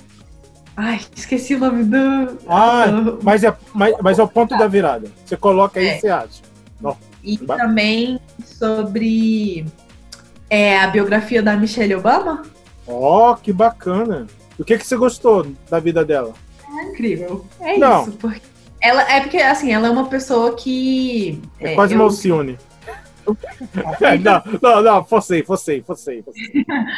[0.77, 2.39] Ai, esqueci o nome do.
[2.47, 2.87] Ah,
[3.23, 5.11] mas é, mas, mas é o ponto da virada.
[5.25, 5.99] Você coloca aí e é.
[5.99, 6.43] você acha.
[6.81, 6.97] Não.
[7.25, 9.67] E também sobre
[10.49, 12.43] é, a biografia da Michelle Obama.
[12.87, 14.27] Ó, oh, que bacana.
[14.59, 16.33] O que, que você gostou da vida dela?
[16.77, 17.45] É incrível.
[17.61, 18.03] É Não.
[18.03, 18.13] isso.
[18.13, 18.43] Porque
[18.81, 21.41] ela, é porque, assim, ela é uma pessoa que.
[21.61, 21.99] É, é quase eu...
[21.99, 22.59] uma Alcione.
[24.23, 26.25] não, não, não, fossei, fossei, fossei.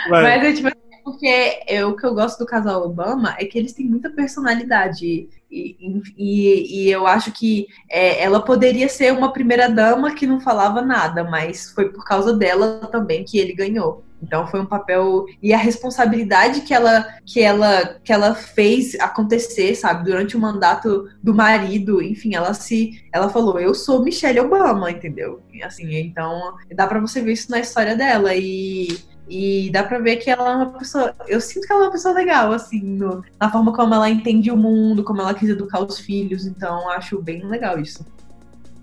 [0.09, 0.70] Mas é tipo
[1.02, 5.28] porque eu, o que eu gosto do casal Obama é que eles têm muita personalidade.
[5.50, 5.76] E,
[6.16, 10.80] e, e eu acho que é, ela poderia ser uma primeira dama que não falava
[10.83, 14.04] nada, mas foi por causa dela também que ele ganhou.
[14.22, 19.74] Então foi um papel e a responsabilidade que ela que ela que ela fez acontecer,
[19.74, 24.90] sabe, durante o mandato do marido, enfim, ela se ela falou, eu sou Michelle Obama,
[24.90, 25.40] entendeu?
[25.64, 28.88] Assim, então dá para você ver isso na história dela e
[29.30, 31.14] e dá pra ver que ela é uma pessoa.
[31.28, 34.50] Eu sinto que ela é uma pessoa legal, assim, no, na forma como ela entende
[34.50, 36.46] o mundo, como ela quis educar os filhos.
[36.46, 38.04] Então, acho bem legal isso.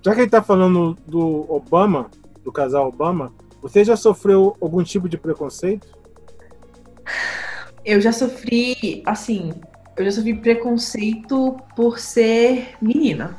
[0.02, 2.10] Já que a gente tá falando do Obama,
[2.46, 3.34] do casal Obama,
[3.68, 5.88] você já sofreu algum tipo de preconceito?
[7.84, 9.54] Eu já sofri, assim,
[9.98, 13.36] eu já sofri preconceito por ser menina.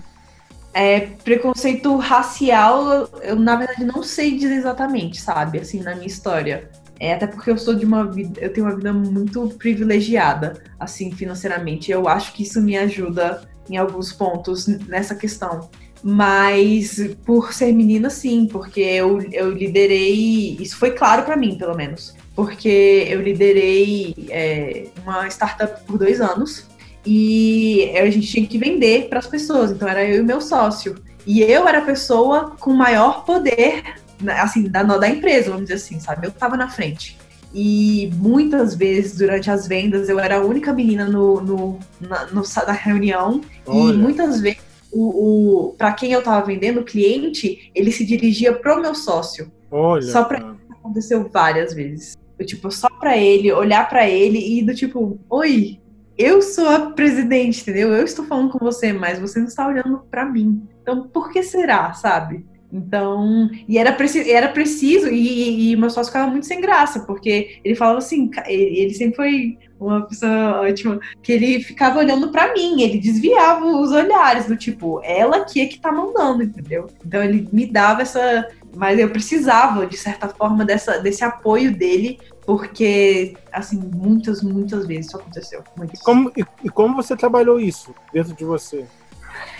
[0.74, 5.60] É, preconceito racial, eu na verdade não sei dizer exatamente, sabe?
[5.60, 6.70] Assim, na minha história.
[7.00, 11.10] É, até porque eu sou de uma vida, eu tenho uma vida muito privilegiada, assim,
[11.10, 11.90] financeiramente.
[11.90, 15.70] Eu acho que isso me ajuda em alguns pontos nessa questão.
[16.02, 20.56] Mas por ser menina, sim, porque eu, eu liderei.
[20.60, 22.14] Isso foi claro para mim, pelo menos.
[22.34, 26.66] Porque eu liderei é, uma startup por dois anos
[27.04, 29.72] e a gente tinha que vender para as pessoas.
[29.72, 30.96] Então era eu e meu sócio.
[31.26, 33.82] E eu era a pessoa com maior poder
[34.20, 36.26] né, assim, da, da empresa, vamos dizer assim, sabe?
[36.26, 37.16] Eu tava na frente.
[37.54, 42.42] E muitas vezes, durante as vendas, eu era a única menina no, no, na, no,
[42.42, 43.40] na reunião.
[43.66, 43.94] Olha.
[43.94, 44.60] E muitas vezes,
[44.92, 49.50] o, o para quem eu tava vendendo, o cliente, ele se dirigia pro meu sócio.
[49.70, 50.02] Olha.
[50.02, 50.56] Só pra
[50.88, 52.16] aconteceu várias vezes.
[52.38, 55.80] Eu, tipo, só pra ele, olhar para ele e do tipo, oi,
[56.16, 57.92] eu sou a presidente, entendeu?
[57.92, 60.62] Eu estou falando com você, mas você não está olhando para mim.
[60.82, 62.46] Então, por que será, sabe?
[62.72, 67.60] Então, e era, preci era preciso, e, e, meu sócio ficava muito sem graça, porque
[67.64, 72.52] ele falava assim, ele, ele sempre foi uma pessoa ótima, que ele ficava olhando para
[72.52, 76.88] mim, ele desviava os olhares, do tipo, ela que é que tá mandando, entendeu?
[77.04, 78.48] Então ele me dava essa.
[78.76, 85.06] Mas eu precisava, de certa forma, dessa, desse apoio dele, porque, assim, muitas, muitas vezes
[85.06, 85.64] isso aconteceu.
[85.92, 88.86] E como, e, e como você trabalhou isso dentro de você?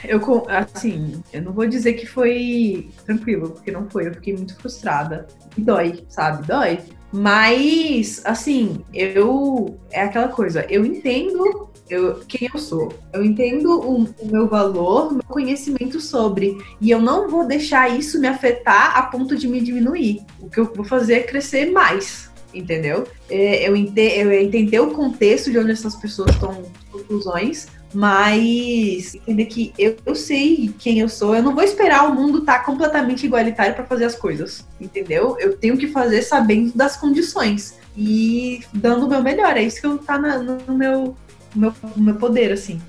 [0.05, 4.09] Eu, assim, eu não vou dizer que foi tranquilo, porque não foi.
[4.09, 5.27] Eu fiquei muito frustrada.
[5.57, 6.47] E dói, sabe?
[6.47, 6.81] Dói.
[7.13, 9.79] Mas, assim, eu.
[9.91, 12.93] É aquela coisa, eu entendo eu, quem eu sou.
[13.13, 16.57] Eu entendo o, o, meu valor, meu conhecimento sobre.
[16.81, 20.21] E eu não vou deixar isso me afetar a ponto de me diminuir.
[20.41, 22.31] O que eu vou fazer é crescer mais.
[22.53, 23.07] Entendeu?
[23.29, 29.47] É, eu, ente, eu entender o contexto de onde essas pessoas estão, conclusões, mas entender
[29.47, 32.65] que eu, eu, sei quem eu sou, eu não vou esperar o mundo estar tá
[32.65, 35.37] completamente igualitário para fazer as coisas, entendeu?
[35.39, 39.57] Eu tenho que fazer sabendo das condições e dando o meu melhor.
[39.57, 41.17] É isso que eu tá na, no, meu,
[41.55, 42.81] meu, meu poder, assim.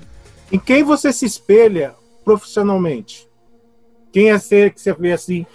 [0.52, 3.28] Em quem você se espelha profissionalmente?
[4.12, 5.46] Quem é ser que você vê assim?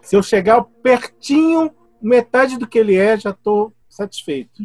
[0.00, 4.62] Se eu chegar pertinho, metade do que ele é, já estou satisfeito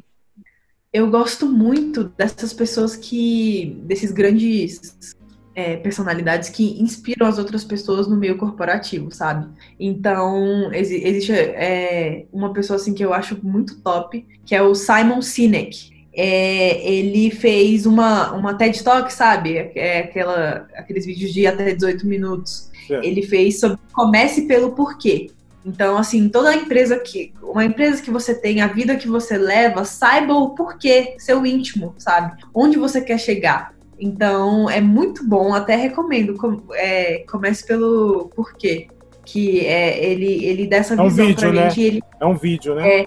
[0.92, 3.78] eu gosto muito dessas pessoas que.
[3.84, 5.16] desses grandes
[5.54, 9.48] é, personalidades que inspiram as outras pessoas no meio corporativo, sabe?
[9.80, 15.22] Então, existe é, uma pessoa assim que eu acho muito top, que é o Simon
[15.22, 15.98] Sinek.
[16.14, 19.72] É, ele fez uma, uma TED Talk, sabe?
[19.76, 22.72] É aquela, aqueles vídeos de até 18 minutos.
[22.90, 25.32] Ele fez sobre comece pelo porquê.
[25.68, 27.34] Então, assim, toda empresa que.
[27.44, 31.94] Uma empresa que você tem, a vida que você leva, saiba o porquê, seu íntimo,
[31.98, 32.42] sabe?
[32.54, 33.74] Onde você quer chegar.
[34.00, 36.36] Então, é muito bom, até recomendo.
[36.36, 38.88] Com, é, comece pelo porquê.
[39.26, 41.70] Que é, ele, ele dá essa é um visão vídeo, pra né?
[41.70, 41.82] gente.
[41.82, 43.02] Ele, é um vídeo, né?
[43.02, 43.06] É,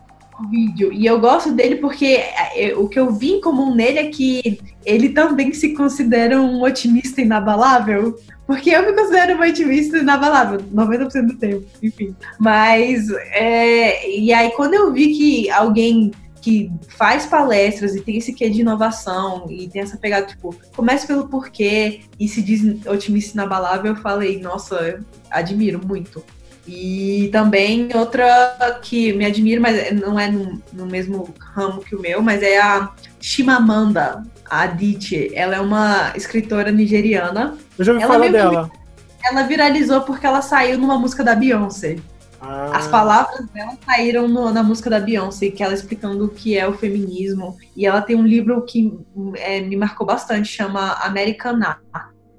[0.48, 0.92] vídeo.
[0.92, 2.20] E eu gosto dele porque
[2.57, 6.62] é, o que eu vi em comum nele é que ele também se considera um
[6.62, 8.16] otimista inabalável.
[8.46, 12.16] Porque eu me considero uma otimista inabalável, 90% do tempo, enfim.
[12.37, 18.33] Mas, é, e aí quando eu vi que alguém que faz palestras e tem esse
[18.33, 23.35] quê de inovação e tem essa pegada, tipo, comece pelo porquê e se diz otimista
[23.35, 25.00] inabalável, eu falei, nossa,
[25.31, 26.24] admiro muito.
[26.72, 32.00] E também outra que me admiro, mas não é no, no mesmo ramo que o
[32.00, 35.33] meu, mas é a Shimamanda Adichie.
[35.35, 37.56] Ela é uma escritora nigeriana.
[37.76, 38.70] Eu já ouvi Ela falar meio que- dela.
[39.24, 41.96] Ela viralizou porque ela saiu numa música da Beyoncé.
[42.40, 46.56] Ah, As palavras dela saíram no- na música da Beyoncé, que ela explicando o que
[46.56, 47.56] é o feminismo.
[47.76, 48.96] E ela tem um livro que
[49.37, 51.78] é, me marcou bastante, chama Americana,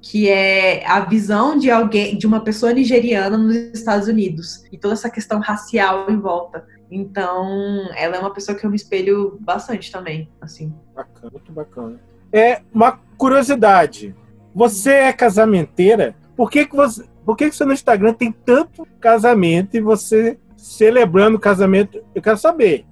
[0.01, 4.95] que é a visão de alguém, de uma pessoa nigeriana nos Estados Unidos e toda
[4.95, 6.65] essa questão racial em volta.
[6.89, 10.73] Então, ela é uma pessoa que eu me espelho bastante também, assim.
[10.93, 11.99] Bacana, muito bacana.
[12.33, 14.15] É uma curiosidade.
[14.53, 16.15] Você é casamenteira?
[16.35, 17.05] Por que, que você.
[17.23, 22.03] Por que, que Instagram tem tanto casamento e você celebrando o casamento?
[22.15, 22.85] Eu quero saber.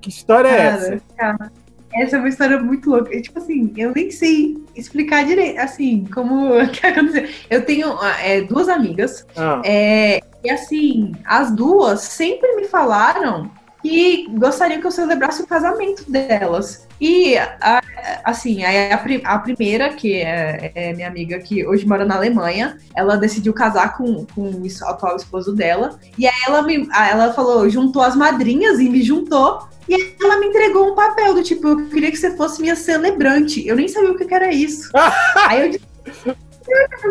[0.00, 1.00] Que história é essa?
[1.16, 1.52] cara,
[1.96, 3.14] essa é uma história muito louca.
[3.14, 7.28] E, tipo assim, eu nem sei explicar direito, assim, como que aconteceu.
[7.50, 13.50] Eu tenho ah, é, duas amigas Ah, É, e assim, as duas sempre me falaram
[13.82, 16.85] que gostariam que eu celebrasse o casamento delas.
[17.00, 17.82] E, a-
[18.24, 22.16] assim, a, a pri- a primeira, que é, é minha amiga que hoje mora na
[22.16, 25.98] Alemanha, ela decidiu casar com, com o atual esposo dela.
[26.18, 29.66] E aí ela, me, ela falou, juntou as madrinhas e me juntou.
[29.88, 33.64] E ela me entregou um papel do tipo, eu queria que você fosse minha celebrante.
[33.66, 34.90] Eu nem sabia o que que era isso.
[35.46, 36.36] aí eu disse,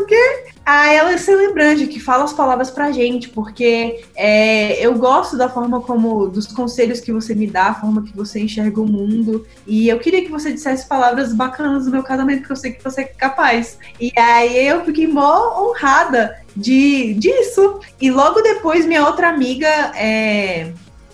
[0.05, 0.45] quê?
[0.65, 5.47] Ah, ela é celebrante, que fala as palavras pra gente, porque é, eu gosto da
[5.47, 9.45] forma como, dos conselhos que você me dá, a forma que você enxerga o mundo.
[9.67, 12.83] E eu queria que você dissesse palavras bacanas no meu casamento, porque eu sei que
[12.83, 13.77] você é capaz.
[13.99, 17.79] E aí eu fiquei mó honrada de, disso.
[18.01, 20.71] E logo depois, minha outra amiga, é,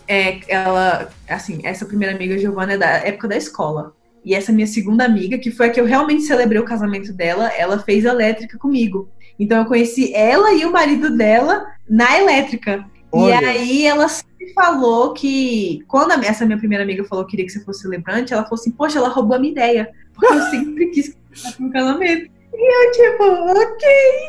[0.08, 3.94] é, ela, assim, essa primeira amiga, Giovana, é da época da escola.
[4.24, 7.52] E essa minha segunda amiga, que foi a que eu realmente celebrei o casamento dela,
[7.58, 9.10] ela fez elétrica comigo.
[9.40, 12.86] Então eu conheci ela e o marido dela na elétrica.
[13.12, 13.42] Olha.
[13.42, 17.52] E aí ela sempre falou que, quando essa minha primeira amiga falou que queria que
[17.52, 19.90] você fosse celebrante, ela falou assim, poxa, ela roubou a minha ideia.
[20.14, 22.30] Porque eu sempre quis casar no casamento.
[22.54, 23.88] E eu, tipo, ok.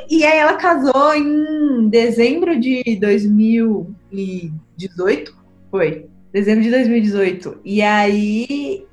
[0.08, 5.36] E aí ela casou em dezembro de 2018.
[5.70, 6.06] Foi.
[6.32, 7.58] Dezembro de 2018.
[7.64, 8.86] E aí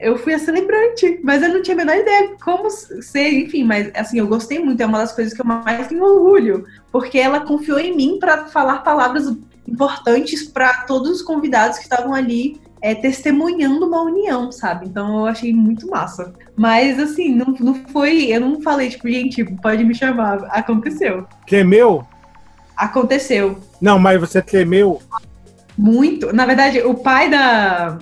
[0.00, 3.90] eu fui a celebrante, mas eu não tinha a menor ideia como ser, enfim, mas
[3.94, 7.40] assim, eu gostei muito, é uma das coisas que eu mais tenho orgulho, porque ela
[7.40, 9.34] confiou em mim para falar palavras
[9.66, 14.86] importantes para todos os convidados que estavam ali é, testemunhando uma união, sabe?
[14.86, 16.32] Então eu achei muito massa.
[16.56, 20.44] Mas assim, não, não foi, eu não falei, tipo, gente, pode me chamar.
[20.50, 21.26] Aconteceu.
[21.46, 22.04] Tremeu?
[22.76, 23.58] Aconteceu.
[23.80, 25.00] Não, mas você tremeu?
[25.78, 26.32] Muito.
[26.32, 28.00] Na verdade, o pai da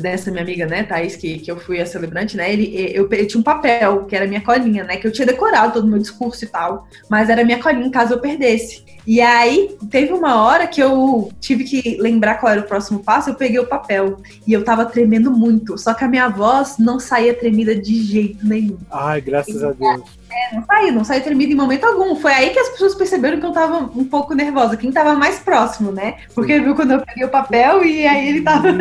[0.00, 3.26] dessa minha amiga, né, Thaís, que, que eu fui a celebrante, né, ele, eu, eu
[3.26, 5.98] tinha um papel, que era minha colinha, né, que eu tinha decorado todo o meu
[5.98, 8.84] discurso e tal, mas era minha colinha caso eu perdesse.
[9.04, 13.30] E aí, teve uma hora que eu tive que lembrar qual era o próximo passo,
[13.30, 17.00] eu peguei o papel, e eu tava tremendo muito, só que a minha voz não
[17.00, 18.78] saía tremida de jeito nenhum.
[18.90, 20.21] Ai, graças a Deus.
[20.52, 22.14] Não saía, não saía tremida em momento algum.
[22.16, 25.38] Foi aí que as pessoas perceberam que eu tava um pouco nervosa, quem tava mais
[25.38, 28.68] próximo, né, porque viu quando eu peguei o papel e aí ele tava...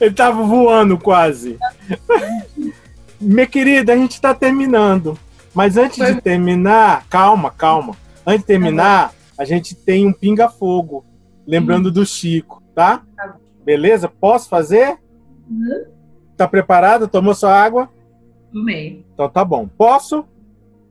[0.00, 1.58] Ele tava voando quase.
[3.20, 5.18] Minha querida, a gente tá terminando.
[5.54, 7.96] Mas antes Foi- de terminar, calma, calma.
[8.26, 11.04] Antes de terminar, a gente tem um pinga-fogo.
[11.46, 13.02] Lembrando do Chico, tá?
[13.16, 13.36] Tá.
[13.64, 14.08] Beleza?
[14.08, 14.98] Posso fazer?
[15.48, 15.84] Uhum.
[16.36, 17.06] Tá preparada?
[17.06, 17.88] Tomou sua água?
[18.52, 19.04] Tomei.
[19.12, 19.68] Então tá bom.
[19.68, 20.24] Posso?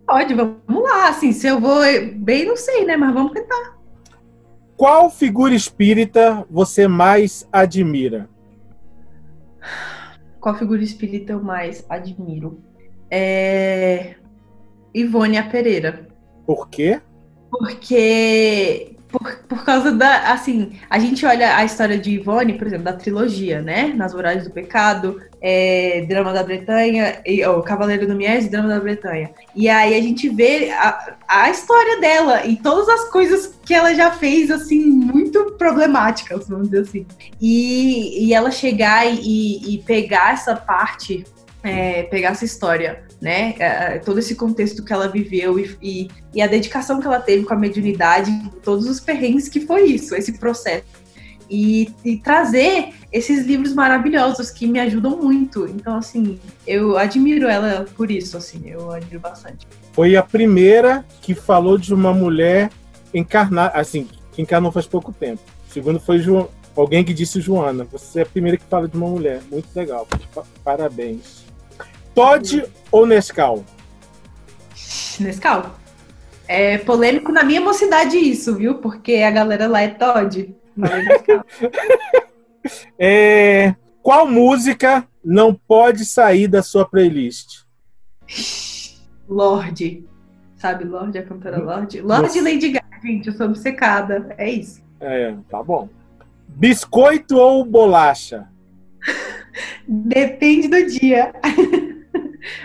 [0.06, 1.10] Pode, vamos lá.
[1.10, 1.82] Assim, se eu vou
[2.16, 2.98] bem, não sei, né?
[2.98, 3.78] Mas vamos tentar.
[4.76, 8.30] Qual figura espírita você mais admira?
[10.40, 12.60] Qual figura espírita eu mais admiro?
[13.10, 14.16] É...
[14.94, 16.08] Ivônia Pereira.
[16.46, 17.02] Por quê?
[17.50, 18.93] Porque.
[19.14, 20.32] Por, por causa da.
[20.32, 23.94] Assim, a gente olha a história de Ivone, por exemplo, da trilogia, né?
[23.96, 28.80] Nas Vorazes do Pecado, é, Drama da Bretanha, e, oh, Cavaleiro do Mies Drama da
[28.80, 29.30] Bretanha.
[29.56, 33.94] E aí a gente vê a, a história dela e todas as coisas que ela
[33.94, 37.06] já fez, assim, muito problemáticas, vamos dizer assim.
[37.40, 41.24] E, e ela chegar e, e pegar essa parte,
[41.64, 43.56] é, pegar essa história, né?
[43.58, 47.46] é, todo esse contexto que ela viveu e, e, e a dedicação que ela teve
[47.46, 48.32] com a mediunidade,
[48.62, 50.84] todos os perrengues que foi isso, esse processo.
[51.50, 55.68] E, e trazer esses livros maravilhosos que me ajudam muito.
[55.68, 59.68] Então, assim, eu admiro ela por isso, assim, eu admiro bastante.
[59.92, 62.72] Foi a primeira que falou de uma mulher
[63.14, 65.42] encarnar, assim, que encarnou faz pouco tempo.
[65.70, 66.20] Segundo foi
[66.76, 67.86] alguém que disse Joana.
[67.92, 69.42] Você é a primeira que fala de uma mulher.
[69.52, 70.08] Muito legal.
[70.34, 71.44] Pa- Parabéns.
[72.14, 73.64] Todd ou Nescau?
[75.20, 75.76] Nescau?
[76.48, 78.76] É polêmico na minha mocidade isso, viu?
[78.76, 80.56] Porque a galera lá é Todd.
[83.00, 87.64] é, qual música não pode sair da sua playlist?
[89.28, 90.06] Lorde.
[90.56, 92.02] Sabe, Lorde, a cantora Lorde?
[92.02, 94.34] Lorde Lady Gaga, gente, eu sou obcecada.
[94.38, 94.82] É isso.
[95.00, 95.90] É, tá bom.
[96.48, 98.48] Biscoito ou bolacha?
[99.88, 101.34] Depende do dia.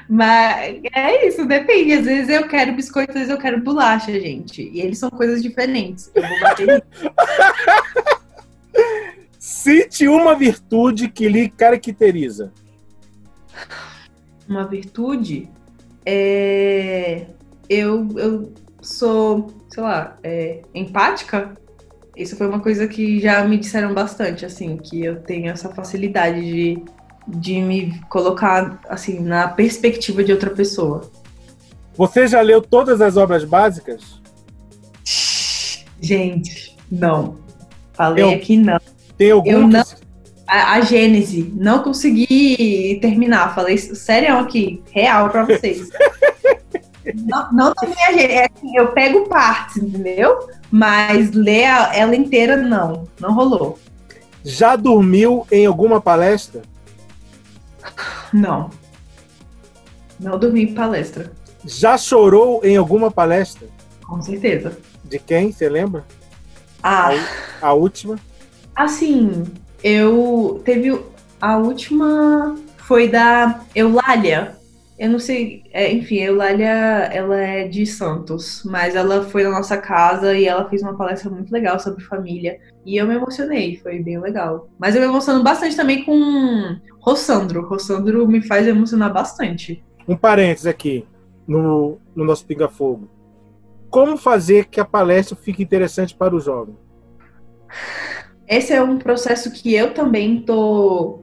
[0.08, 1.92] Mas é isso, depende.
[1.92, 4.62] Às vezes eu quero biscoito, às vezes eu quero bolacha, gente.
[4.62, 6.10] E eles são coisas diferentes.
[6.14, 6.84] Eu vou bater
[9.38, 12.52] Cite uma virtude que lhe caracteriza.
[14.48, 15.48] Uma virtude?
[16.04, 17.26] É...
[17.68, 21.54] Eu, eu sou, sei lá, é, empática.
[22.16, 26.40] Isso foi uma coisa que já me disseram bastante, assim, que eu tenho essa facilidade
[26.40, 26.84] de,
[27.28, 31.10] de me colocar, assim, na perspectiva de outra pessoa.
[31.96, 34.20] Você já leu todas as obras básicas?
[36.00, 37.36] Gente, não.
[37.92, 38.78] Falei eu, aqui não.
[39.16, 39.82] Tem algum eu não,
[40.46, 43.54] a, a Gênese, não consegui terminar.
[43.54, 45.88] Falei sério aqui, real para vocês.
[47.26, 50.48] não, não minha Gênese, é assim, eu pego partes, entendeu?
[50.70, 53.06] Mas ler ela inteira, não.
[53.20, 53.78] Não rolou.
[54.44, 56.62] Já dormiu em alguma palestra?
[58.32, 58.70] Não.
[60.18, 61.32] Não dormi em palestra.
[61.64, 63.68] Já chorou em alguma palestra?
[64.04, 64.78] Com certeza.
[65.04, 65.52] De quem?
[65.52, 66.04] Você lembra?
[66.82, 67.10] Ah.
[67.60, 68.18] A, a última?
[68.74, 69.44] Assim,
[69.82, 70.98] eu teve
[71.40, 74.58] a última foi da Eulália,
[74.98, 76.66] eu não sei, é, enfim, a Eulália,
[77.12, 81.30] ela é de Santos, mas ela foi na nossa casa e ela fez uma palestra
[81.30, 82.58] muito legal sobre família.
[82.84, 84.68] E eu me emocionei, foi bem legal.
[84.76, 86.76] Mas eu me emociono bastante também com
[87.08, 87.66] Rossandro.
[87.66, 89.82] Rossandro me faz emocionar bastante.
[90.06, 91.06] Um parênteses aqui,
[91.46, 93.08] no, no nosso Pinga Fogo.
[93.88, 96.76] Como fazer que a palestra fique interessante para o jovem?
[98.46, 101.20] Esse é um processo que eu também tô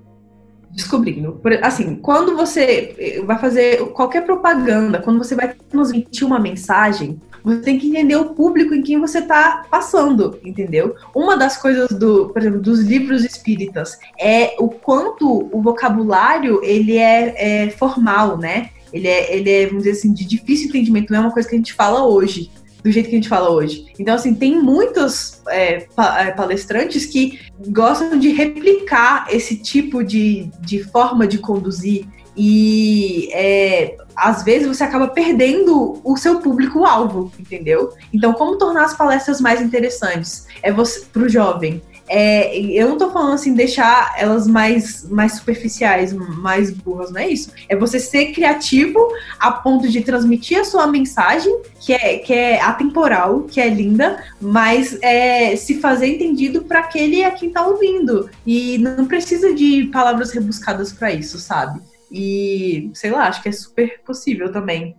[0.72, 1.40] descobrindo.
[1.62, 7.78] Assim, quando você vai fazer qualquer propaganda, quando você vai transmitir uma mensagem, você tem
[7.78, 10.96] que entender o público em quem você está passando, entendeu?
[11.14, 16.98] Uma das coisas do, por exemplo, dos livros espíritas é o quanto o vocabulário ele
[16.98, 18.72] é, é formal, né?
[18.92, 21.54] Ele é, ele é, vamos dizer assim, de difícil entendimento, não é uma coisa que
[21.54, 22.50] a gente fala hoje
[22.84, 23.88] do jeito que a gente fala hoje.
[23.98, 27.40] Então, assim, tem muitos é, é, palestrantes que
[27.70, 32.06] gostam de replicar esse tipo de, de forma de conduzir
[32.38, 37.94] e é, às vezes você acaba perdendo o seu público-alvo, entendeu?
[38.14, 40.48] Então, como tornar as palestras mais interessantes?
[40.62, 41.82] É para o jovem.
[42.08, 47.30] É, eu não tô falando assim, deixar elas mais, mais superficiais, mais burras, não é
[47.30, 47.52] isso.
[47.68, 49.00] É você ser criativo
[49.40, 54.24] a ponto de transmitir a sua mensagem, que é, que é atemporal, que é linda,
[54.40, 58.30] mas é, se fazer entendido para aquele a quem tá ouvindo.
[58.46, 61.82] E não precisa de palavras rebuscadas para isso, sabe?
[62.18, 64.96] E sei lá, acho que é super possível também.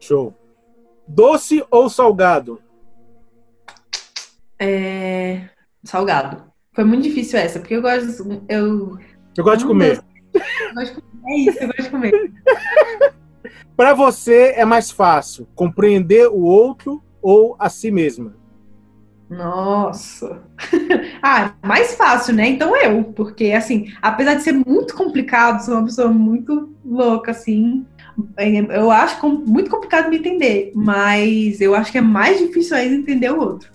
[0.00, 0.34] Show.
[1.06, 2.62] Doce ou salgado?
[4.58, 5.50] É
[5.84, 6.50] salgado.
[6.72, 8.44] Foi muito difícil essa, porque eu gosto.
[8.48, 8.98] Eu,
[9.36, 10.02] eu gosto de comer.
[10.32, 11.30] Eu gosto de comer.
[11.30, 12.12] É isso, eu gosto de comer.
[13.76, 18.34] Para você é mais fácil compreender o outro ou a si mesma?
[19.30, 20.42] Nossa.
[21.22, 22.48] ah, mais fácil, né?
[22.48, 27.84] Então eu, porque assim, apesar de ser muito complicado, sou uma pessoa muito louca, assim.
[28.70, 33.30] Eu acho muito complicado me entender, mas eu acho que é mais difícil ainda entender
[33.30, 33.70] o outro.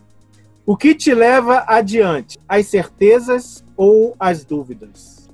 [0.66, 2.38] O que te leva adiante?
[2.47, 5.30] As certezas ou as dúvidas?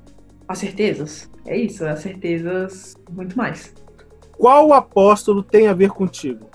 [0.47, 1.29] As certezas.
[1.45, 3.73] É isso, as certezas muito mais.
[4.37, 6.47] Qual apóstolo tem a ver contigo?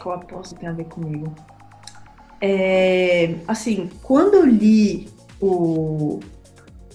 [0.00, 1.34] Qual apóstolo tem a ver comigo?
[2.40, 5.08] É, assim, quando eu li
[5.40, 6.20] o,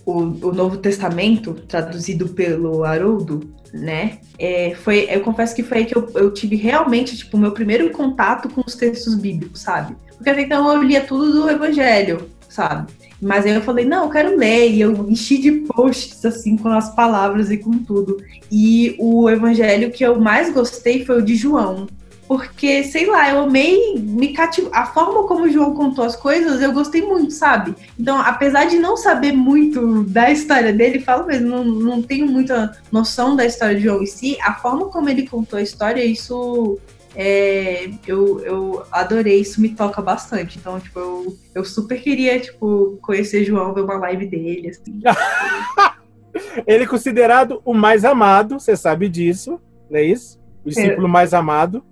[0.06, 4.20] o, o, Novo Testamento, traduzido pelo Haroldo, né?
[4.40, 7.52] É, foi, eu confesso que foi aí que eu, eu tive realmente, tipo, o meu
[7.52, 9.96] primeiro contato com os textos bíblicos, sabe?
[10.16, 12.92] Porque até então eu lia tudo do Evangelho, sabe?
[13.22, 16.70] Mas aí eu falei, não, eu quero ler, e eu enchi de posts, assim, com
[16.70, 18.18] as palavras e com tudo.
[18.52, 21.88] E o evangelho que eu mais gostei foi o de João,
[22.28, 24.72] porque, sei lá, eu amei, me cativou.
[24.74, 27.76] A forma como o João contou as coisas, eu gostei muito, sabe?
[28.00, 32.76] Então, apesar de não saber muito da história dele, falo mesmo, não, não tenho muita
[32.92, 36.80] noção da história de João em si, a forma como ele contou a história, isso.
[37.18, 40.58] É, eu, eu adorei, isso me toca bastante.
[40.58, 45.00] Então, tipo, eu, eu super queria, tipo, conhecer João, ver uma live dele, assim.
[46.68, 50.38] ele é considerado o mais amado, você sabe disso, não é isso?
[50.66, 51.10] O discípulo é.
[51.10, 51.86] mais amado.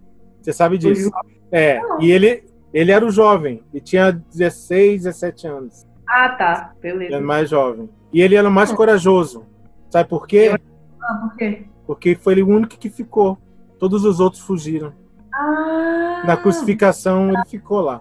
[0.44, 1.10] Você sabe disso?
[1.52, 5.86] É, e ele, ele era o jovem, e tinha 16, 17 anos.
[6.08, 6.74] Ah, tá.
[6.84, 7.16] Ele Beleza.
[7.16, 7.90] era mais jovem.
[8.12, 9.46] E ele era o mais corajoso.
[9.90, 10.56] Sabe por quê?
[11.02, 11.64] Ah, por quê?
[11.88, 13.38] Porque foi ele o único que ficou.
[13.80, 14.94] Todos os outros fugiram.
[15.34, 18.00] Ah, Na crucificação ele ficou lá.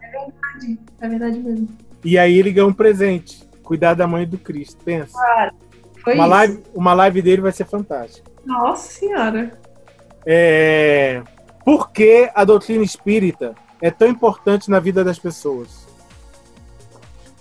[1.00, 1.68] é verdade mesmo.
[2.04, 3.48] E aí ele ganhou um presente.
[3.62, 4.82] Cuidar da mãe do Cristo.
[4.84, 5.16] Pensa.
[6.02, 6.30] Foi Uma isso.
[6.30, 8.30] live, uma live dele vai ser fantástica.
[8.44, 9.52] Nossa senhora.
[10.26, 11.22] É...
[11.64, 15.86] Por que a doutrina espírita é tão importante na vida das pessoas?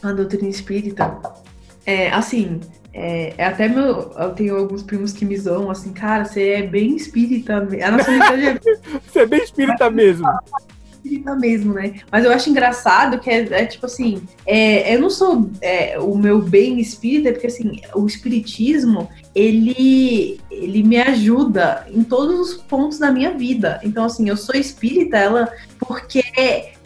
[0.02, 1.20] A doutrina espírita.
[1.86, 2.60] É, assim,
[2.94, 4.12] é, é até meu.
[4.12, 7.58] Eu tenho alguns primos que me zoam assim, cara, você é bem espírita.
[7.58, 8.60] A nossa é
[9.08, 10.28] Você é bem espírita mesmo.
[11.02, 11.96] Espírita mesmo, né?
[12.12, 16.16] Mas eu acho engraçado que é, é tipo assim, é, eu não sou é, o
[16.16, 23.00] meu bem espírita, porque assim, o espiritismo, ele, ele me ajuda em todos os pontos
[23.00, 23.80] da minha vida.
[23.84, 26.24] Então, assim, eu sou espírita, ela, porque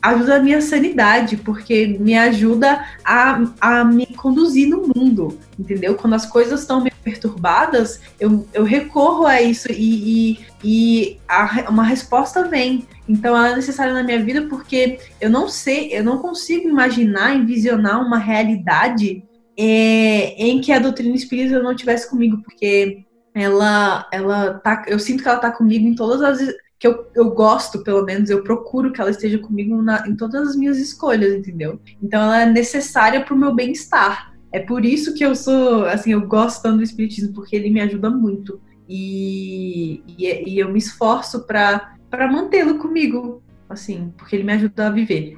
[0.10, 5.95] ajuda a minha sanidade, porque me ajuda a, a me conduzir no mundo, entendeu?
[5.95, 11.66] Quando as coisas estão meio perturbadas, eu, eu recorro a isso e, e, e a-
[11.70, 12.88] uma resposta vem.
[13.08, 17.36] Então ela é necessária na minha vida porque eu não sei, eu não consigo imaginar,
[17.36, 19.24] envisionar uma realidade
[19.58, 25.22] é, em que a doutrina espírita não estivesse comigo, porque ela, ela tá, eu sinto
[25.22, 26.53] que ela tá comigo em todas as
[26.86, 30.49] que eu, eu gosto, pelo menos, eu procuro que ela esteja comigo na- em todas
[30.49, 31.79] as minhas escolhas, entendeu?
[32.01, 34.33] Então ela é necessária para o meu bem-estar.
[34.51, 37.81] É por isso que eu sou, assim, eu gosto tanto do espiritismo, porque ele me
[37.81, 38.61] ajuda muito.
[38.88, 41.97] E, e, e eu me esforço para
[42.31, 45.38] mantê-lo comigo, assim, porque ele me ajuda a viver.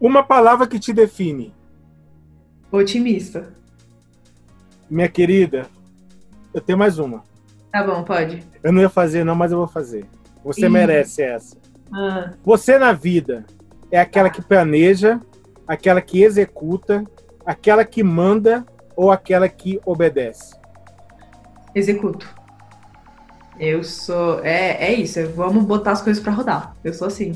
[0.00, 1.52] Uma palavra que te define,
[2.70, 3.52] Otimista.
[4.88, 5.66] minha querida.
[6.54, 7.24] Eu tenho mais uma.
[7.72, 8.42] Tá bom, pode.
[8.62, 10.06] Eu não ia fazer, não, mas eu vou fazer.
[10.46, 10.68] Você Ih.
[10.68, 11.56] merece essa.
[11.92, 13.44] Ah, Você na vida
[13.90, 15.20] é aquela que planeja,
[15.66, 17.02] aquela que executa,
[17.44, 20.54] aquela que manda ou aquela que obedece?
[21.74, 22.26] executo.
[23.58, 24.40] Eu sou.
[24.44, 26.74] É, é isso, vamos botar as coisas para rodar.
[26.82, 27.32] Eu sou assim.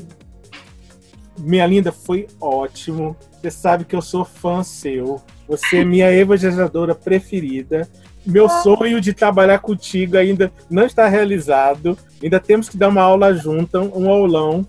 [1.37, 3.15] Minha linda, foi ótimo.
[3.39, 5.21] Você sabe que eu sou fã seu.
[5.47, 7.87] Você é minha evangelizadora preferida.
[8.25, 11.97] Meu sonho de trabalhar contigo ainda não está realizado.
[12.21, 14.65] Ainda temos que dar uma aula junta, um aulão.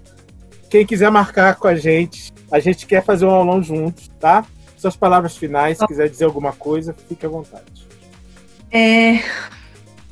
[0.70, 4.44] Quem quiser marcar com a gente, a gente quer fazer um aulão juntos, tá?
[4.76, 7.86] Suas palavras finais, se quiser dizer alguma coisa, fique à vontade.
[8.70, 9.20] É,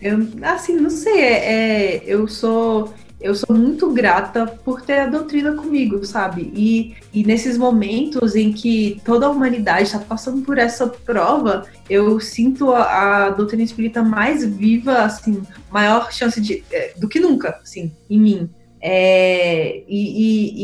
[0.01, 5.07] eu, assim, não sei, é, é, eu sou eu sou muito grata por ter a
[5.07, 6.51] doutrina comigo, sabe?
[6.55, 12.19] E, e nesses momentos em que toda a humanidade está passando por essa prova, eu
[12.19, 17.59] sinto a, a doutrina espírita mais viva, assim, maior chance de é, do que nunca,
[17.63, 18.51] assim, em mim.
[18.83, 19.93] É, e,
[20.25, 20.55] e-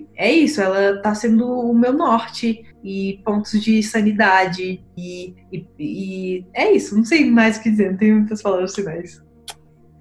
[0.00, 5.34] e é isso, ela tá sendo o meu norte e pontos de sanidade e-
[5.78, 9.22] e é isso, não sei mais o que dizer, não tenho muitas palavras finais.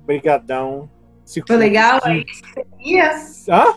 [0.02, 0.90] Obrigadão.
[1.26, 2.02] Se Foi legal?
[2.02, 2.26] cuide.
[2.30, 3.12] É você queria?
[3.50, 3.74] Hã?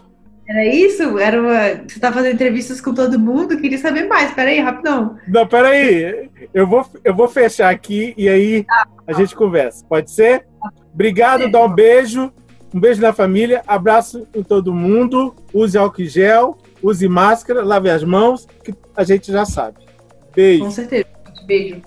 [0.49, 1.19] Era isso?
[1.19, 1.85] Era uma...
[1.89, 3.59] Você tá fazendo entrevistas com todo mundo?
[3.61, 4.33] Queria saber mais.
[4.33, 5.17] Peraí, rapidão.
[5.27, 6.31] Não, peraí.
[6.55, 8.65] Eu vou, eu vou fechar aqui e aí
[9.07, 9.85] a gente conversa.
[9.89, 10.47] Pode ser?
[10.95, 12.33] Obrigado, dá um beijo.
[12.73, 13.63] Um beijo na família.
[13.67, 15.35] Abraço em todo mundo.
[15.53, 19.79] Use álcool em gel, use máscara, lave as mãos, que a gente já sabe.
[19.79, 20.71] Com Beijo.
[20.71, 21.07] certeza.
[21.47, 21.83] Beijo.